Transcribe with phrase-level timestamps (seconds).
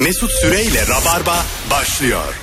[0.00, 2.34] Mesut Süreyle Rabarba başlıyor.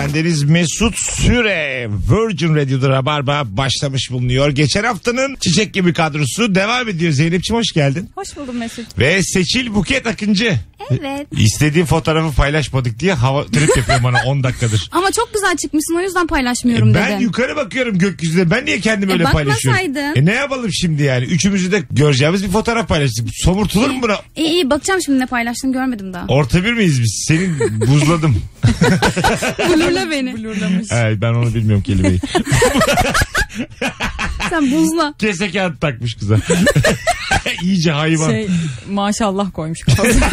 [0.00, 4.48] Bendeniz Mesut Süre Virgin Radio'da Rabarba başlamış bulunuyor.
[4.50, 7.12] Geçen haftanın çiçek gibi kadrosu devam ediyor.
[7.12, 8.10] Zeynep'ciğim hoş geldin.
[8.14, 8.98] Hoş buldum Mesut.
[8.98, 10.54] Ve Seçil Buket Akıncı.
[10.90, 11.26] Evet.
[11.32, 14.88] İstediğim fotoğrafı paylaşmadık diye hava trip yapıyor bana 10 dakikadır.
[14.92, 17.20] Ama çok güzel çıkmışsın o yüzden paylaşmıyorum E ben dedim.
[17.20, 18.50] yukarı bakıyorum gökyüzüne.
[18.50, 19.80] Ben niye kendimi E öyle paylaşıyorum?
[19.80, 20.20] bakmasaydın.
[20.22, 21.24] E ne yapalım şimdi yani?
[21.24, 23.28] Üçümüzü de göreceğimiz bir fotoğraf paylaştık.
[23.34, 24.16] Somurtulur mu buna?
[24.36, 26.26] İyi iyi bakacağım şimdi ne paylaştın görmedim daha.
[26.28, 27.24] Orta bir miyiz biz?
[27.28, 28.36] Senin buzladım.
[29.86, 30.36] Blurla beni.
[30.36, 30.88] Blurlamış.
[30.90, 32.20] evet, ben onu bilmiyorum kelimeyi.
[34.50, 35.14] Sen buzla.
[35.18, 36.36] Kese kağıt takmış kıza.
[37.62, 38.30] İyice hayvan.
[38.30, 38.48] Şey
[38.90, 40.26] maşallah koymuş kafasına.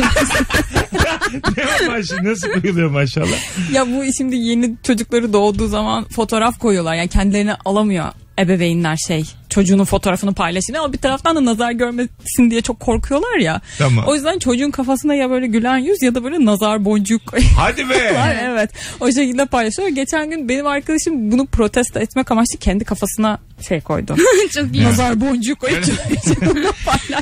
[1.57, 2.21] ne var maşallah?
[2.21, 3.71] Nasıl koyuluyor maşallah?
[3.73, 6.95] ya bu şimdi yeni çocukları doğduğu zaman fotoğraf koyuyorlar.
[6.95, 8.05] Yani kendilerini alamıyor
[8.39, 13.61] ebeveynler şey çocuğunun fotoğrafını paylaşın ama bir taraftan da nazar görmesin diye çok korkuyorlar ya.
[13.77, 14.05] Tamam.
[14.07, 17.21] O yüzden çocuğun kafasına ya böyle gülen yüz ya da böyle nazar boncuk.
[17.57, 17.95] Hadi be.
[18.43, 18.71] evet.
[18.99, 19.87] O şekilde paylaşıyor.
[19.87, 24.15] Geçen gün benim arkadaşım bunu protesto etmek amaçlı kendi kafasına şey koydu.
[24.53, 24.83] çok iyi.
[24.83, 25.83] nazar boncuk koyup.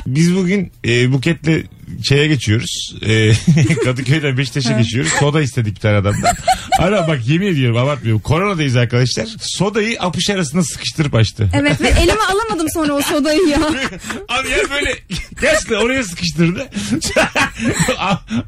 [0.06, 1.66] Biz bugün e, Buket'le
[2.04, 2.94] şeye geçiyoruz.
[3.06, 3.32] E,
[3.84, 5.12] Kadıköy'den Beşiktaş'a geçiyoruz.
[5.20, 6.34] Soda istedik bir tane adamdan.
[6.78, 8.22] Ara bak yemin ediyorum abartmıyorum.
[8.22, 9.28] Koronadayız arkadaşlar.
[9.40, 11.48] Sodayı apış arasında sıkıştırıp açtı.
[11.54, 13.58] Evet ve elime alamadım sonra o sodayı ya.
[14.28, 14.94] Abi ya böyle
[15.40, 16.68] gerçekten oraya sıkıştırdı.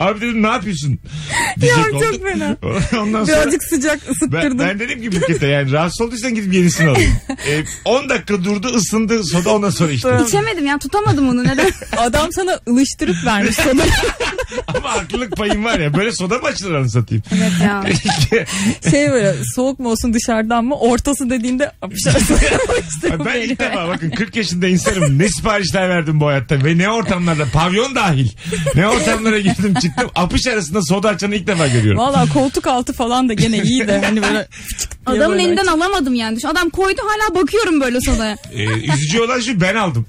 [0.00, 0.98] Abi dedim ne yapıyorsun?
[1.61, 2.56] Diyecek Ya çok fena.
[3.03, 4.59] Ondan sonra Birazcık sıcak ben, ısıttırdım.
[4.59, 7.12] ben dedim ki Buket'e yani rahatsız olduysan gidip yenisini alayım.
[7.48, 10.09] E, 10 dakika durdu ısındı soda ondan sonra içti.
[10.28, 11.70] İçemedim ya tutamadım onu neden?
[11.97, 13.91] Adam sana ılıştırıp vermiş sodayı.
[14.67, 17.23] Ama haklılık payım var ya böyle soda mı açılır anı satayım.
[17.35, 17.85] Evet ya.
[18.91, 21.25] şey böyle soğuk mu olsun dışarıdan mı ortası
[22.89, 25.19] işte bu ben ilk defa bakın 40 yaşında insanım.
[25.19, 28.29] Ne siparişler verdim bu hayatta ve ne ortamlarda pavyon dahil.
[28.75, 30.11] Ne ortamlara girdim çıktım.
[30.15, 32.01] Apış arasında soda açanı ilk defa görüyorum.
[32.01, 34.49] Valla koltuk altı falan da gene iyi de hani böyle
[35.07, 36.41] Adamın böyle elinden alamadım yani.
[36.41, 38.37] Şu Adam koydu hala bakıyorum böyle sodaya.
[38.53, 40.06] Ee, üzücü olan şu ben aldım.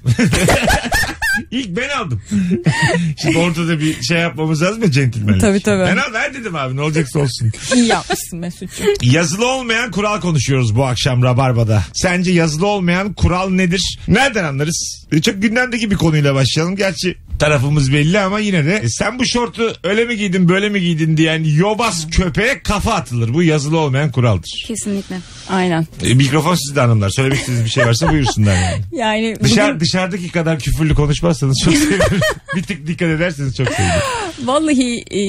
[1.50, 2.22] İlk ben aldım.
[3.22, 5.40] Şimdi ortada bir şey yapmamız lazım ya centilmenlik.
[5.40, 5.82] Tabii, tabii.
[5.84, 7.52] Ben al ver dedim abi ne olacaksa olsun.
[7.74, 8.86] iyi yapmışsın Mesut'cum.
[9.02, 11.82] Yazılı olmayan kural konuşuyoruz bu akşam Rabarba'da.
[11.94, 13.98] Sence yazılı olmayan kural nedir?
[14.08, 15.06] Nereden anlarız?
[15.24, 16.76] Çok gündemdeki bir konuyla başlayalım.
[16.76, 20.80] Gerçi tarafımız belli ama yine de e, sen bu şortu öyle mi giydin böyle mi
[20.80, 23.34] giydin diyen yobaz köpeğe kafa atılır.
[23.34, 24.64] Bu yazılı olmayan kuraldır.
[24.66, 25.16] Kesinlikle.
[25.50, 25.86] Aynen.
[26.04, 27.10] E, mikrofon sizde hanımlar.
[27.10, 28.82] Söylemek istediğiniz bir şey varsa buyursunlar yani.
[28.92, 32.20] Yani Dışarı, bugün dışarıdaki kadar küfürlü konuşmazsanız çok sevinirim.
[32.56, 34.00] bir tık dikkat ederseniz çok sevinirim.
[34.44, 35.20] vallahi e,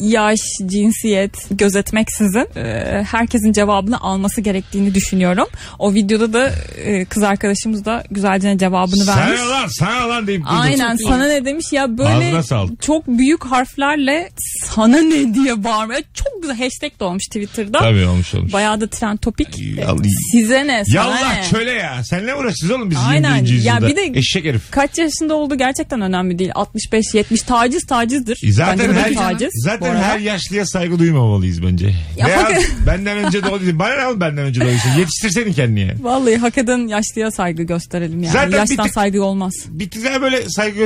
[0.00, 5.46] yaş, cinsiyet gözetmeksizin e, herkesin cevabını alması gerektiğini düşünüyorum.
[5.78, 6.52] O videoda da
[6.84, 9.40] e, kız arkadaşımız da güzelce cevabını vermiş.
[9.40, 10.42] Sana lan sana lan deyip.
[10.46, 12.42] Aynen sana ne demiş ya böyle
[12.80, 14.30] çok büyük harflerle
[14.64, 17.78] sana ne diye bağırmaya çok güzel hashtag de olmuş Twitter'da.
[17.78, 18.52] Tabii olmuş olmuş.
[18.52, 19.48] Bayağı da trend topik.
[20.32, 20.84] Size ne?
[20.84, 21.58] Sana Yallah ne?
[21.58, 22.04] köle ya.
[22.04, 23.36] Seninle mi uğraşacağız oğlum biz Aynen.
[23.36, 23.52] 21.
[23.52, 23.74] yüzyılda?
[23.74, 24.70] Ya bir de- Eşek herif.
[24.70, 26.50] Kaç yaşında olduğu gerçekten önemli değil.
[26.54, 28.38] 65 70 taciz tacizdir.
[28.48, 29.50] E Zaten her, bir taciz.
[29.64, 31.94] zaten her yaşlıya saygı duymamalıyız bence.
[32.18, 33.62] Ya Veya bakın- benden önce doğdu.
[33.72, 34.88] Bana ne oğlum benden önce doğduysa.
[34.98, 35.94] Yetiştirsenin kendini yani.
[36.04, 38.32] Vallahi hak eden yaşlıya saygı gösterelim yani.
[38.32, 39.52] Zaten bir Yaştan tık- saygı olmaz.
[39.68, 40.78] Bir tık böyle saygı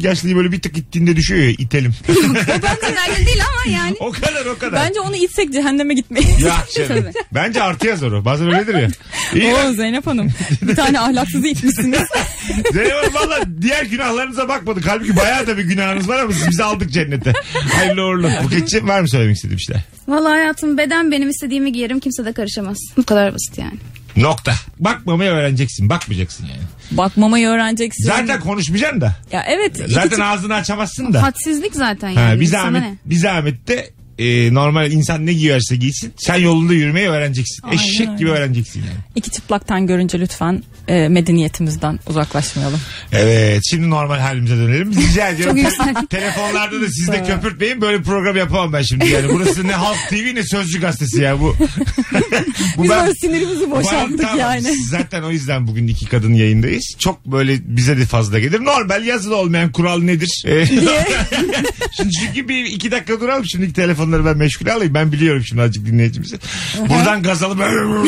[0.00, 1.94] gösterilemeyecek yaşlıyı böyle bir tık ittiğinde düşüyor ya itelim.
[2.08, 3.96] Önemli değil ama yani.
[4.00, 4.80] o kadar o kadar.
[4.88, 6.42] Bence onu itsek cehenneme gitmeyiz.
[6.42, 6.56] Ya.
[6.88, 7.12] Tabii.
[7.34, 8.24] Bence artı yazar o.
[8.24, 8.88] Bazen öyledir ya.
[9.34, 9.72] İyi Oo.
[9.72, 10.32] Zeynep Hanım.
[10.62, 12.02] Bir tane ahlaksızı itmişsiniz.
[12.72, 14.86] Zeynep Hanım valla diğer günahlarınıza bakmadık.
[14.86, 17.32] Halbuki bayağı da bir günahınız var ama siz bizi aldık cennete.
[17.74, 18.30] Hayırlı uğurlu.
[18.44, 19.82] Buketçi var mı söylemek istediğim şeyler?
[20.08, 22.76] Vallahi hayatım beden benim istediğimi giyerim kimse de karışamaz.
[22.96, 23.78] Bu kadar basit yani.
[24.16, 24.54] Nokta.
[24.78, 25.88] Bakmamayı öğreneceksin.
[25.88, 26.62] Bakmayacaksın yani.
[26.90, 28.04] Bakmamayı öğreneceksin.
[28.04, 29.12] Zaten konuşmayacaksın da.
[29.32, 29.80] Ya evet.
[29.86, 31.22] Zaten ağzını açamazsın da.
[31.22, 32.40] Hadsizlik zaten Ha, yani.
[32.40, 33.90] bir Sana zahmet, bir zahmet de
[34.20, 36.12] e, normal insan ne giyerse giysin.
[36.16, 37.62] Sen yolunda yürümeyi öğreneceksin.
[37.62, 38.18] Aynen Eşek öyle.
[38.18, 38.98] gibi öğreneceksin yani.
[39.16, 42.80] İki çıplaktan görünce lütfen e, medeniyetimizden uzaklaşmayalım.
[43.12, 44.92] Evet şimdi normal halimize dönelim.
[44.96, 45.56] Rica ediyorum.
[45.56, 46.10] Çok yükseldik.
[46.10, 47.80] Telefonlarda da siz de köpürtmeyin.
[47.80, 49.28] Böyle bir program yapamam ben şimdi yani.
[49.32, 51.56] Burası ne Halk TV ne Sözcü Gazetesi ya bu.
[52.76, 54.74] bu Biz ben- böyle sinirimizi boşalttık Tamam, yani.
[54.90, 56.94] Zaten o yüzden bugün iki kadın yayındayız.
[56.98, 58.64] Çok böyle bize de fazla gelir.
[58.64, 60.42] Normal yazılı olmayan kural nedir?
[60.46, 60.66] Ee,
[61.96, 63.44] şimdi çünkü bir iki dakika duralım.
[63.46, 63.74] Şimdiki
[64.10, 64.94] telefonları ben meşgule alayım.
[64.94, 66.38] Ben biliyorum şimdi azıcık dinleyicimizi.
[66.80, 67.58] Buradan gaz alıp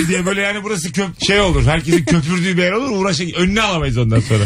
[0.08, 1.66] diye böyle yani burası köp şey olur.
[1.66, 2.90] Herkesin köpürdüğü bir yer olur.
[2.90, 4.44] Uğraşın önüne alamayız ondan sonra.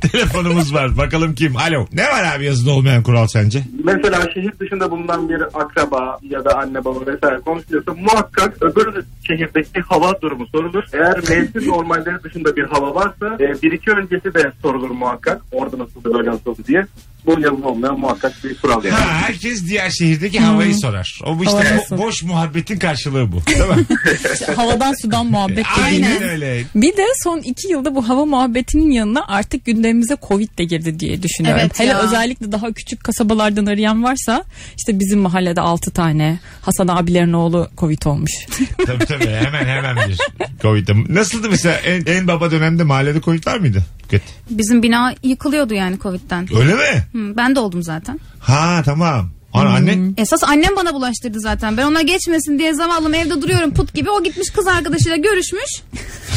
[0.12, 0.98] Telefonumuz var.
[0.98, 1.56] Bakalım kim?
[1.56, 1.86] Alo.
[1.92, 3.62] Ne var abi yazılı olmayan kural sence?
[3.84, 9.80] Mesela şehir dışında bulunan bir akraba ya da anne baba vesaire konuşuyorsa muhakkak öbür şehirdeki
[9.80, 10.84] hava durumu sorulur.
[10.92, 15.42] Eğer mevsim normalleri dışında bir hava varsa e, bir iki öncesi de sorulur muhakkak.
[15.52, 16.86] Orada nasıldı böyle nasıldı diye.
[17.28, 18.94] Bu yazılı olmayan muhakkak bir kural yani.
[18.96, 21.20] Ha, herkes diğer şehirdeki havayı sorar.
[21.26, 23.40] O bu işte bo- boş muhabbetin karşılığı bu.
[23.46, 23.86] Değil mi?
[24.56, 26.08] Havadan sudan muhabbet dediğimiz.
[26.10, 26.64] Aynen öyle.
[26.74, 31.22] Bir de son iki yılda bu hava muhabbetinin yanına artık gündemimize Covid de girdi diye
[31.22, 31.60] düşünüyorum.
[31.62, 31.98] Evet Hele ya.
[32.02, 34.44] özellikle daha küçük kasabalardan arayan varsa
[34.76, 38.32] işte bizim mahallede 6 tane Hasan abilerin oğlu Covid olmuş.
[38.86, 40.18] Tabii tabii hemen hemen bir
[40.62, 40.92] Covid'de.
[41.14, 43.82] Nasıldı mesela en, en baba dönemde mahallede Covid var mıydı?
[44.08, 44.22] Buket?
[44.50, 46.48] Bizim bina yıkılıyordu yani Covid'den.
[46.60, 47.04] Öyle mi?
[47.12, 48.20] Hı, ben de oldum zaten.
[48.40, 49.30] Ha tamam.
[49.52, 51.76] Ana annen Esas annem bana bulaştırdı zaten.
[51.76, 54.10] Ben ona geçmesin diye zavallım evde duruyorum put gibi.
[54.10, 55.82] O gitmiş kız arkadaşıyla görüşmüş.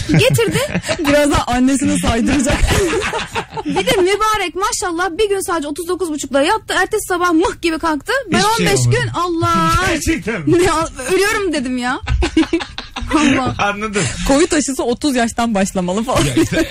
[0.07, 0.59] Getirdi.
[1.07, 2.57] Biraz da annesini saydıracak.
[3.65, 6.73] Bir de mübarek maşallah bir gün sadece 39.30'da yattı.
[6.81, 8.11] Ertesi sabah mıh gibi kalktı.
[8.31, 8.97] Ben şey 15 olmadı.
[9.01, 9.71] gün Allah.
[9.87, 10.51] gerçekten mi?
[10.53, 10.69] ne,
[11.15, 11.99] ölüyorum dedim ya.
[13.15, 13.55] Allah.
[13.57, 14.03] Anladım.
[14.27, 16.21] Covid aşısı 30 yaştan başlamalı falan.
[16.25, 16.67] Ya işte,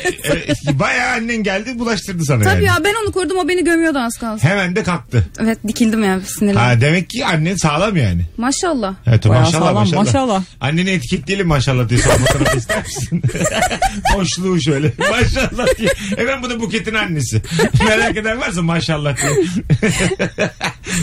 [0.68, 2.64] e, bayağı annen geldi bulaştırdı sana Tabii yani.
[2.64, 4.48] ya ben onu korudum o beni gömüyordu az kalsın.
[4.48, 5.26] Hemen de kalktı.
[5.40, 6.60] Evet dikildim ya sinirlendim.
[6.62, 8.22] Ha demek ki annen sağlam yani.
[8.36, 8.94] Maşallah.
[9.06, 10.42] Evet Bayağı maşallah, sağlam, maşallah maşallah.
[10.60, 13.22] Anneni etiketleyelim maşallah diye fotoğrafı ister misin?
[14.16, 15.90] Boşluğu şöyle maşallah diye.
[16.16, 17.42] Hemen bu da Buket'in annesi.
[17.86, 19.32] Merak eden varsa maşallah diye.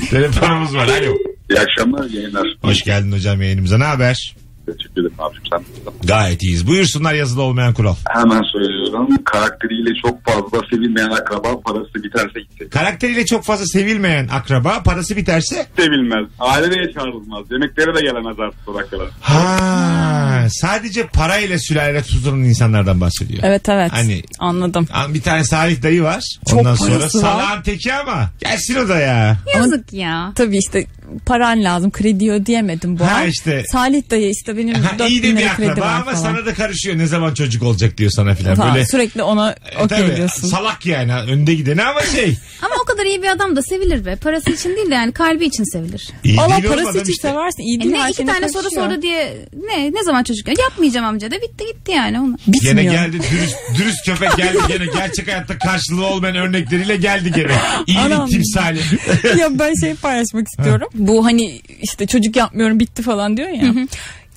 [0.10, 1.14] Telefonumuz var alo.
[1.50, 2.48] İyi akşamlar yayınlar.
[2.62, 4.36] Hoş geldin hocam yayınımıza ne haber?
[4.68, 5.64] Teşekkür ederim abim sen.
[6.08, 6.68] Gayet iyiyiz.
[6.68, 7.96] Buyursunlar yazılı olmayan kural.
[8.10, 9.08] Hemen söylüyorum.
[9.26, 12.70] Karakteriyle çok fazla sevilmeyen akraba parası biterse gitti.
[12.70, 16.26] Karakteriyle çok fazla sevilmeyen akraba parası biterse Sevilmez.
[16.40, 17.52] Aileye çağrılmaz.
[17.52, 19.04] Yemeklere de gelemez artık sokaklara.
[19.22, 23.40] ha sadece parayla sülale tutulan insanlardan bahsediyor.
[23.44, 24.88] Evet evet Hani- anladım.
[25.10, 26.24] Bir tane Salih dayı var.
[26.50, 27.22] Çok Ondan sonra parası var.
[27.22, 29.38] salağın teki ama gelsin o da ya.
[29.56, 30.32] Yazık ya.
[30.36, 30.86] Tabii işte
[31.26, 33.30] paran lazım kredi ödeyemedim bu Ha ay.
[33.30, 33.64] işte.
[33.72, 36.04] Salih dayı işte benim Ha, 4 iyi de bin bir lira kredi akraba var ama
[36.12, 36.16] falan.
[36.16, 36.98] sana da karışıyor.
[36.98, 38.56] Ne zaman çocuk olacak diyor sana filan.
[38.56, 40.48] Tamam, Böyle sürekli ona E, okey tabii, diyorsun.
[40.48, 42.38] salak yani önde gideni ama şey.
[42.62, 44.16] Ama o kadar iyi bir adam da sevilir be.
[44.16, 46.10] Parası için değil de yani kalbi için sevilir.
[46.24, 47.28] iyi Allah değil parası için işte.
[47.28, 47.62] seversin.
[47.64, 48.90] İyi E değil ne her iki şeyine tane soru karışıyor.
[48.90, 49.38] sordu diye
[49.68, 52.38] ne ne zaman çocuk yapmayacağım amca da bitti gitti yani onu.
[52.48, 52.76] Bitmiyor.
[52.76, 57.52] Gene geldi dürüst, dürüst köpek geldi gene gerçek hayatta karşılığı olmayan örnekleriyle geldi gene.
[57.88, 58.30] İyilik Anam.
[58.30, 58.80] timsali.
[59.40, 60.88] ya ben şey paylaşmak istiyorum.
[60.98, 63.74] Bu hani işte çocuk yapmıyorum bitti falan diyor ya.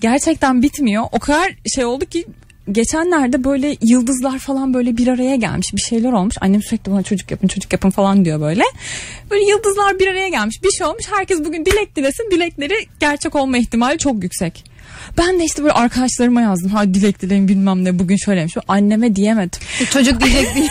[0.01, 1.05] Gerçekten bitmiyor.
[1.13, 2.25] O kadar şey oldu ki
[2.73, 6.35] geçenlerde böyle yıldızlar falan böyle bir araya gelmiş bir şeyler olmuş.
[6.41, 8.63] Annem sürekli bana çocuk yapın çocuk yapın falan diyor böyle.
[9.31, 11.05] Böyle yıldızlar bir araya gelmiş bir şey olmuş.
[11.17, 12.31] Herkes bugün dilek dilesin.
[12.31, 14.65] Dilekleri gerçek olma ihtimali çok yüksek.
[15.19, 16.71] Ben de işte böyle arkadaşlarıma yazdım.
[16.71, 18.57] Ha dilek dileyin bilmem ne bugün şöyleymiş.
[18.69, 19.61] Anneme diyemedim.
[19.93, 20.69] Çocuk diyecek diye.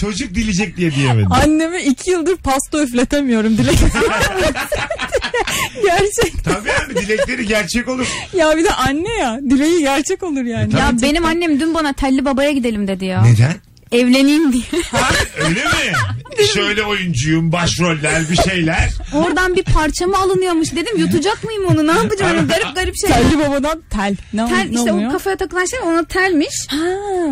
[0.00, 1.32] Çocuk dilecek diye diyemedim.
[1.32, 3.78] Anneme iki yıldır pasta üfletemiyorum dilek.
[5.82, 6.44] Gerçek.
[6.44, 8.06] Tabii abi dilekleri gerçek olur.
[8.36, 9.40] Ya bir de anne ya.
[9.50, 10.70] Dileği gerçek olur yani.
[10.70, 10.80] Tabii.
[10.80, 13.22] ya benim annem dün bana telli babaya gidelim dedi ya.
[13.22, 13.54] Neden?
[13.92, 14.62] Evleneyim diye.
[15.48, 15.92] Öyle mi?
[16.54, 18.88] Şöyle oyuncuyum, başroller bir şeyler.
[19.14, 20.98] Oradan bir parça mı alınıyormuş dedim.
[20.98, 21.86] Yutacak mıyım onu?
[21.86, 22.36] Ne yapacağım?
[22.36, 23.10] Öyle garip garip şey.
[23.10, 24.16] Telli babadan tel.
[24.32, 25.08] Ne, Tel ne işte oluyor?
[25.08, 26.54] o kafaya takılan şey ona telmiş.
[26.68, 26.76] Ha,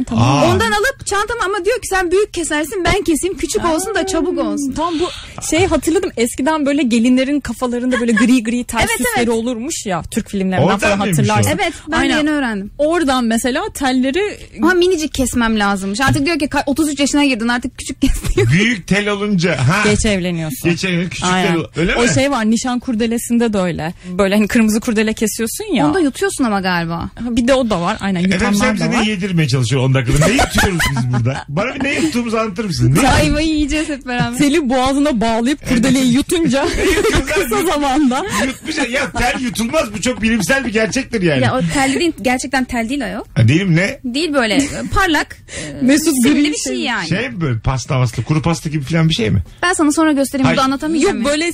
[0.06, 0.24] tamam.
[0.28, 4.06] Aa, Ondan alıp çantama ama diyor ki sen büyük kesersin ben keseyim küçük olsun da
[4.06, 4.72] çabuk olsun.
[4.76, 5.08] Tamam bu
[5.50, 9.28] şey hatırladım eskiden böyle gelinlerin kafalarında böyle gri gri tel Evet, süsleri evet.
[9.28, 11.50] olurmuş ya Türk filmlerinden Oradan falan hatırlarsın.
[11.54, 12.14] Evet ben Aynen.
[12.14, 12.70] de yeni öğrendim.
[12.78, 16.00] Oradan mesela telleri Ama minicik kesmem lazımmış.
[16.00, 18.50] Artık diyor ki ka- 33 yaşına girdin artık küçük kes diyor.
[18.52, 19.58] büyük tel olunca.
[19.68, 19.82] Ha.
[19.84, 20.70] geç evleniyorsun.
[20.70, 21.52] Geçen küçük Aynen.
[21.54, 21.98] tel öyle mi?
[22.00, 23.94] O şey var nişan kurdelesinde de öyle.
[24.18, 25.86] Böyle hani kırmızı kurdele kesiyorsun ya.
[25.86, 26.96] Onu da yutuyorsun ama galiba.
[26.98, 27.96] Ha, Bir de o da var.
[28.00, 29.02] Aynen Efendim sen yutanlar bize da ne var.
[29.02, 30.26] yedirmeye çalışıyor 10 dakikada?
[30.26, 31.44] Ne yutuyoruz biz burada?
[31.48, 32.98] Bana bir ne yuttuğumuzu anlatır mısın?
[33.02, 33.08] Ne?
[33.08, 34.38] Ayvayı yiyeceğiz hep beraber.
[34.38, 36.66] Teli boğazına bağlayıp kurdeleyi yutunca
[37.34, 38.22] kısa zamanda.
[38.46, 41.44] Yutmuş ya tel yutulmaz bu çok bilimsel bir gerçektir yani.
[41.44, 43.22] Ya o tel değil gerçekten tel değil ayol.
[43.34, 44.00] Ha, Değilim ne?
[44.04, 45.36] Değil böyle e, parlak
[45.80, 46.14] e, Mesut
[46.44, 47.08] bir şey yani.
[47.08, 49.42] Şey mi böyle pasta maslı kuru pasta gibi falan bir şey mi?
[49.62, 50.68] Ben sana sonra göstereyim burada Hayır.
[50.68, 51.16] anlatamayacağım.
[51.16, 51.32] Yok ya.
[51.32, 51.50] böyle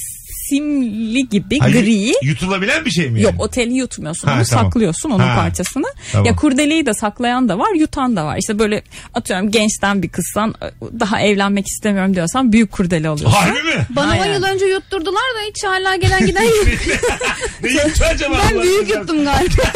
[0.49, 2.13] simli gibi Hayır, gri.
[2.23, 3.33] Yutulabilen bir şey mi yani?
[3.35, 4.29] Yok o teli yutmuyorsun.
[4.29, 4.65] Ha, onu tamam.
[4.65, 5.85] saklıyorsun onun Ha, parçasını.
[6.13, 6.27] tamam.
[6.27, 8.37] Ya kurdeleyi de saklayan da var, yutan da var.
[8.41, 8.83] İşte böyle
[9.15, 10.55] atıyorum gençten bir kızsan
[11.01, 13.37] daha evlenmek istemiyorum diyorsan büyük kurdele alıyorsun.
[13.39, 13.87] Harbi mi?
[13.91, 14.35] Bana 10 Aynen.
[14.35, 16.67] yıl önce yutturdular da hiç hala gelen giden yok.
[17.63, 18.35] ne yuttu acaba?
[18.51, 19.63] ben Allah büyük yuttum galiba.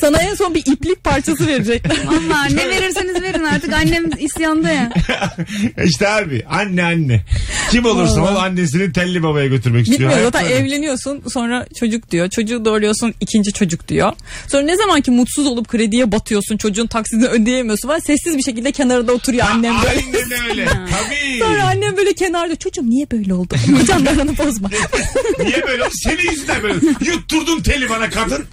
[0.00, 1.96] Sana en son bir iplik parçası verecekler.
[2.06, 4.92] Valla ne verirseniz verin artık annem isyanda ya.
[5.84, 7.24] işte abi anne anne.
[7.70, 10.10] Kim olursa ol annesini telli babaya götürmek istiyor.
[10.10, 10.66] Bitmiyor Hayat zaten böyle.
[10.66, 12.30] evleniyorsun sonra çocuk diyor.
[12.30, 14.12] Çocuğu doğuruyorsun ikinci çocuk diyor.
[14.48, 18.72] Sonra ne zaman ki mutsuz olup krediye batıyorsun çocuğun taksidini ödeyemiyorsun var sessiz bir şekilde
[18.72, 20.00] kenarda oturuyor annem böyle.
[20.16, 20.64] Aynen öyle.
[20.68, 21.38] Tabii.
[21.38, 23.54] Sonra annem böyle kenarda çocuğum niye böyle oldu?
[24.12, 24.70] Aranı bozma.
[25.38, 25.82] Niye böyle?
[25.82, 25.92] oldu?
[26.04, 26.74] Senin yüzünden böyle.
[27.00, 28.44] Yutturdun teli bana kadın.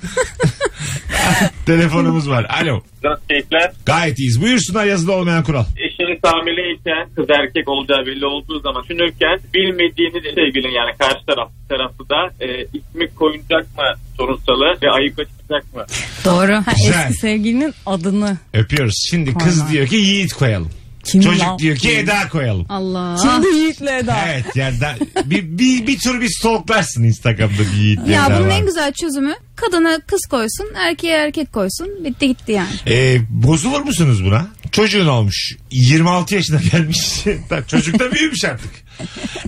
[1.65, 2.45] Telefonumuz var.
[2.61, 2.81] Alo.
[3.29, 3.71] Keyifler.
[3.85, 4.41] Gayet iyiyiz.
[4.41, 5.65] Buyursunlar yazılı olmayan kural.
[5.77, 12.09] Eşiniz hamileyken kız erkek olacağı belli olduğu zaman düşünürken bilmediğiniz sevgilin yani karşı taraf tarafı
[12.09, 13.83] da e, ismi koyulacak mı
[14.17, 15.85] sorunsalı ve ayıp çıkacak mı?
[16.25, 16.53] Doğru.
[16.53, 17.01] Ha, Güzel.
[17.07, 18.37] eski sevgilinin adını.
[18.53, 18.95] Öpüyoruz.
[19.09, 20.69] Şimdi kız diyor ki Yiğit koyalım.
[21.11, 21.59] Kim Çocuk lan?
[21.59, 22.65] diyor ki Eda koyalım.
[22.69, 23.17] Allah.
[23.21, 24.17] Şimdi Yiğit'le Eda.
[24.27, 28.49] Evet yani da- bir, bir, bir tur bir stalklarsın Instagram'da bir Yiğit Ya Eda bunun
[28.49, 28.59] var.
[28.59, 31.87] en güzel çözümü kadına kız koysun, erkeğe erkek koysun.
[32.05, 32.69] Bitti gitti yani.
[32.87, 34.47] Ee, bozulur musunuz buna?
[34.71, 35.55] Çocuğun olmuş.
[35.71, 36.99] 26 yaşına gelmiş.
[37.49, 38.71] Tabii Çocuk da büyümüş artık.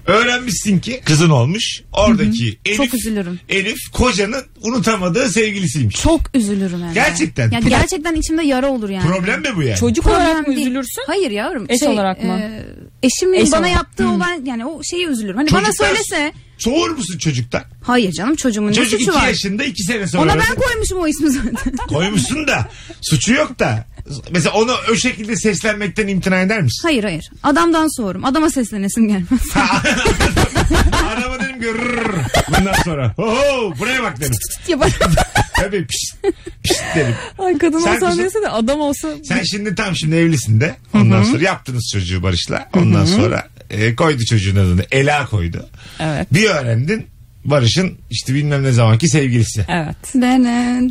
[0.07, 1.81] Öğrenmişsin ki kızın olmuş.
[1.93, 3.39] Oradaki Elif, Çok üzülürüm.
[3.49, 5.95] Elif kocanın unutamadığı sevgilisiymiş.
[5.95, 6.93] Çok üzülürüm yani.
[6.93, 7.51] Gerçekten.
[7.51, 9.07] Ya Pro- gerçekten içimde yara olur yani.
[9.07, 9.79] Problem mi bu yani?
[9.79, 10.67] Çocuk Problem olarak mı değil.
[10.67, 11.03] üzülürsün?
[11.07, 11.65] Hayır yavrum.
[11.69, 12.39] Eş olarak mı?
[12.39, 12.63] e,
[13.07, 13.75] eşimin Eş bana olarak.
[13.75, 15.35] yaptığı olan yani o şeyi üzülürüm.
[15.37, 16.33] Hani bana Çocuklar- söylese.
[16.57, 17.63] Soğur musun çocuktan?
[17.83, 19.27] Hayır canım çocuğumun ne Çocuk suçu 2 var?
[19.27, 20.23] yaşında 2 sene sonra.
[20.23, 21.77] Ona ben koymuşum o ismi zaten.
[21.89, 22.69] Koymuşsun da
[23.01, 23.85] suçu yok da.
[24.31, 26.81] Mesela onu o şekilde seslenmekten imtina eder misin?
[26.87, 27.29] hayır hayır.
[27.43, 28.25] Adamdan soğurum.
[28.25, 29.41] Adama seslenesim gelmez.
[31.07, 32.15] Araba dedim "Rrrr."
[32.59, 33.13] bundan sonra.
[33.17, 34.33] Oho buraya bak dedim.
[34.67, 34.93] Yaparım.
[35.55, 36.15] Tabii pişt,
[36.63, 37.15] pişt dedim.
[37.39, 39.07] Ay kadın Sen olsa kızım- neyse de adam olsa.
[39.23, 40.75] Sen şimdi tam şimdi evlisin de.
[40.93, 42.69] Ondan sonra yaptınız çocuğu Barış'la.
[42.75, 44.85] Ondan sonra e, koydu çocuğun adını.
[44.91, 45.69] Ela koydu.
[45.99, 46.27] Evet.
[46.33, 47.07] Bir öğrendin
[47.45, 49.65] Barış'ın işte bilmem ne zamanki sevgilisi.
[49.69, 49.95] Evet.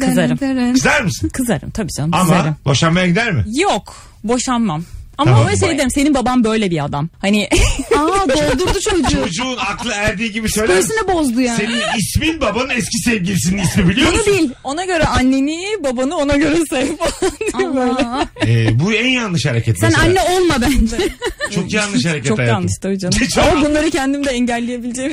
[0.00, 0.36] Kızarım.
[0.72, 1.28] Kızar mısın?
[1.28, 2.56] Kızarım tabii canım Ama kızarım.
[2.64, 3.44] boşanmaya gider mi?
[3.60, 4.84] Yok boşanmam.
[5.20, 5.46] Ama Tamam.
[5.46, 7.08] ama şey derim senin baban böyle bir adam.
[7.18, 7.48] Hani
[7.98, 9.10] Aa doldurdu çocuğu.
[9.24, 10.88] Çocuğun aklı erdiği gibi söyler misin?
[10.94, 11.56] Psikolojisini bozdu yani.
[11.56, 14.32] Senin ismin babanın eski sevgilisinin ismi biliyor bunu musun?
[14.32, 14.50] değil.
[14.64, 17.90] Ona göre anneni babanı ona göre sev falan diyor böyle.
[18.06, 18.26] Allah.
[18.46, 20.08] Ee, bu en yanlış hareket Sen mesela.
[20.08, 20.96] anne olma bence.
[21.54, 22.54] Çok yanlış hareket Çok hayatım.
[22.56, 23.18] yanlış tabii canım.
[23.34, 25.12] Çok- Ama bunları kendim de engelleyebileceğim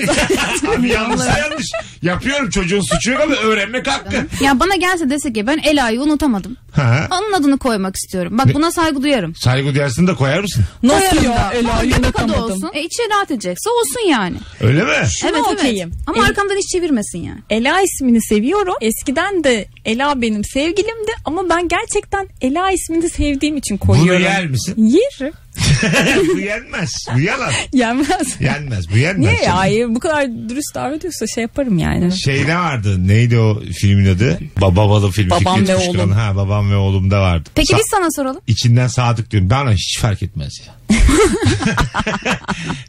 [0.77, 1.65] Abi yanlışsa yanlış.
[2.01, 4.27] Yapıyorum çocuğun suçu yok ama öğrenmek hakkı.
[4.43, 6.57] ya bana gelse dese ki ben Ela'yı unutamadım.
[6.71, 7.07] Ha.
[7.11, 8.37] Onun adını koymak istiyorum.
[8.37, 9.35] Bak buna saygı duyarım.
[9.35, 10.63] Saygı duyarsın da koyar mısın?
[10.84, 12.72] Nasıl ya Ama ne kadar olsun.
[12.74, 14.38] E içi rahat edecekse olsun yani.
[14.62, 15.08] Öyle mi?
[15.20, 15.92] Şuna evet okeyim.
[15.94, 16.08] evet.
[16.08, 17.39] Ama El- arkamdan hiç çevirmesin yani.
[17.50, 18.74] Ela ismini seviyorum.
[18.82, 24.13] Eskiden de Ela benim sevgilimdi ama ben gerçekten Ela ismini sevdiğim için koyuyorum.
[24.13, 24.75] Bunu yer misin?
[24.77, 25.34] Yerim.
[26.35, 26.91] bu yenmez.
[27.15, 27.51] Bu yalan.
[27.73, 28.35] Yenmez.
[28.41, 28.91] Yenmez.
[28.91, 29.27] Bu yenmez.
[29.31, 29.53] Niye ya?
[29.53, 32.17] Ay, Bu kadar dürüst davranıyorsa şey yaparım yani.
[32.19, 33.07] Şey ne vardı?
[33.07, 34.39] Neydi o filmin adı?
[34.61, 35.29] Babalı filmi.
[35.29, 35.99] Babam Fikret ve Kuşkuran.
[36.07, 36.11] oğlum.
[36.11, 37.49] Ha babam ve oğlumda vardı.
[37.55, 38.41] Peki Sa- biz sana soralım.
[38.47, 39.49] İçinden Sadık diyorum.
[39.49, 40.73] Bana hiç fark etmez ya.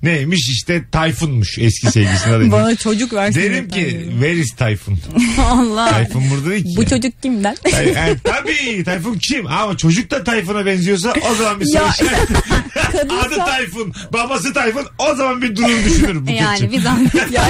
[0.03, 2.53] Neymiş işte Tayfun'muş eski sevgilisine adı.
[2.53, 3.41] Bana çocuk versin.
[3.41, 4.99] Derim ki where is Tayfun?
[5.51, 5.91] Allah.
[5.91, 6.75] Tayfun burada değil ki.
[6.77, 7.57] Bu çocuk kimden?
[7.71, 9.47] Tay- yani, tabii Tayfun kim?
[9.47, 12.33] Ama çocuk da Tayfun'a benziyorsa o zaman bir soru Ya, işareti.
[12.93, 17.15] kadınsa- Adı Tayfun, babası Tayfun o zaman bir durur düşünür bu Yani bir zahmet.
[17.33, 17.49] ya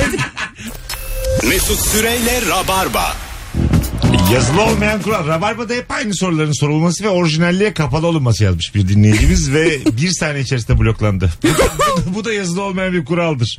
[1.49, 3.17] Mesut Süreyle Rabarba.
[4.33, 5.27] Yazılı olmayan kural.
[5.27, 9.71] Rabarba'da hep aynı soruların sorulması ve orijinalliğe kapalı olunması yazmış bir dinleyicimiz ve
[10.03, 11.31] bir saniye içerisinde bloklandı.
[12.15, 13.59] Bu da, bu yazılı olmayan bir kuraldır.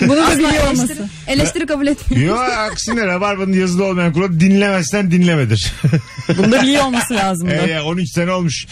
[0.00, 1.08] bunu da biliyor olması.
[1.26, 2.26] eleştiri kabul etmiyor.
[2.26, 5.72] Yok aksine Rabarba'nın yazılı olmayan kuralı dinlemezsen dinlemedir.
[6.38, 7.52] Bunu da biliyor olması lazımdı.
[7.52, 8.66] Ee, 13 sene olmuş.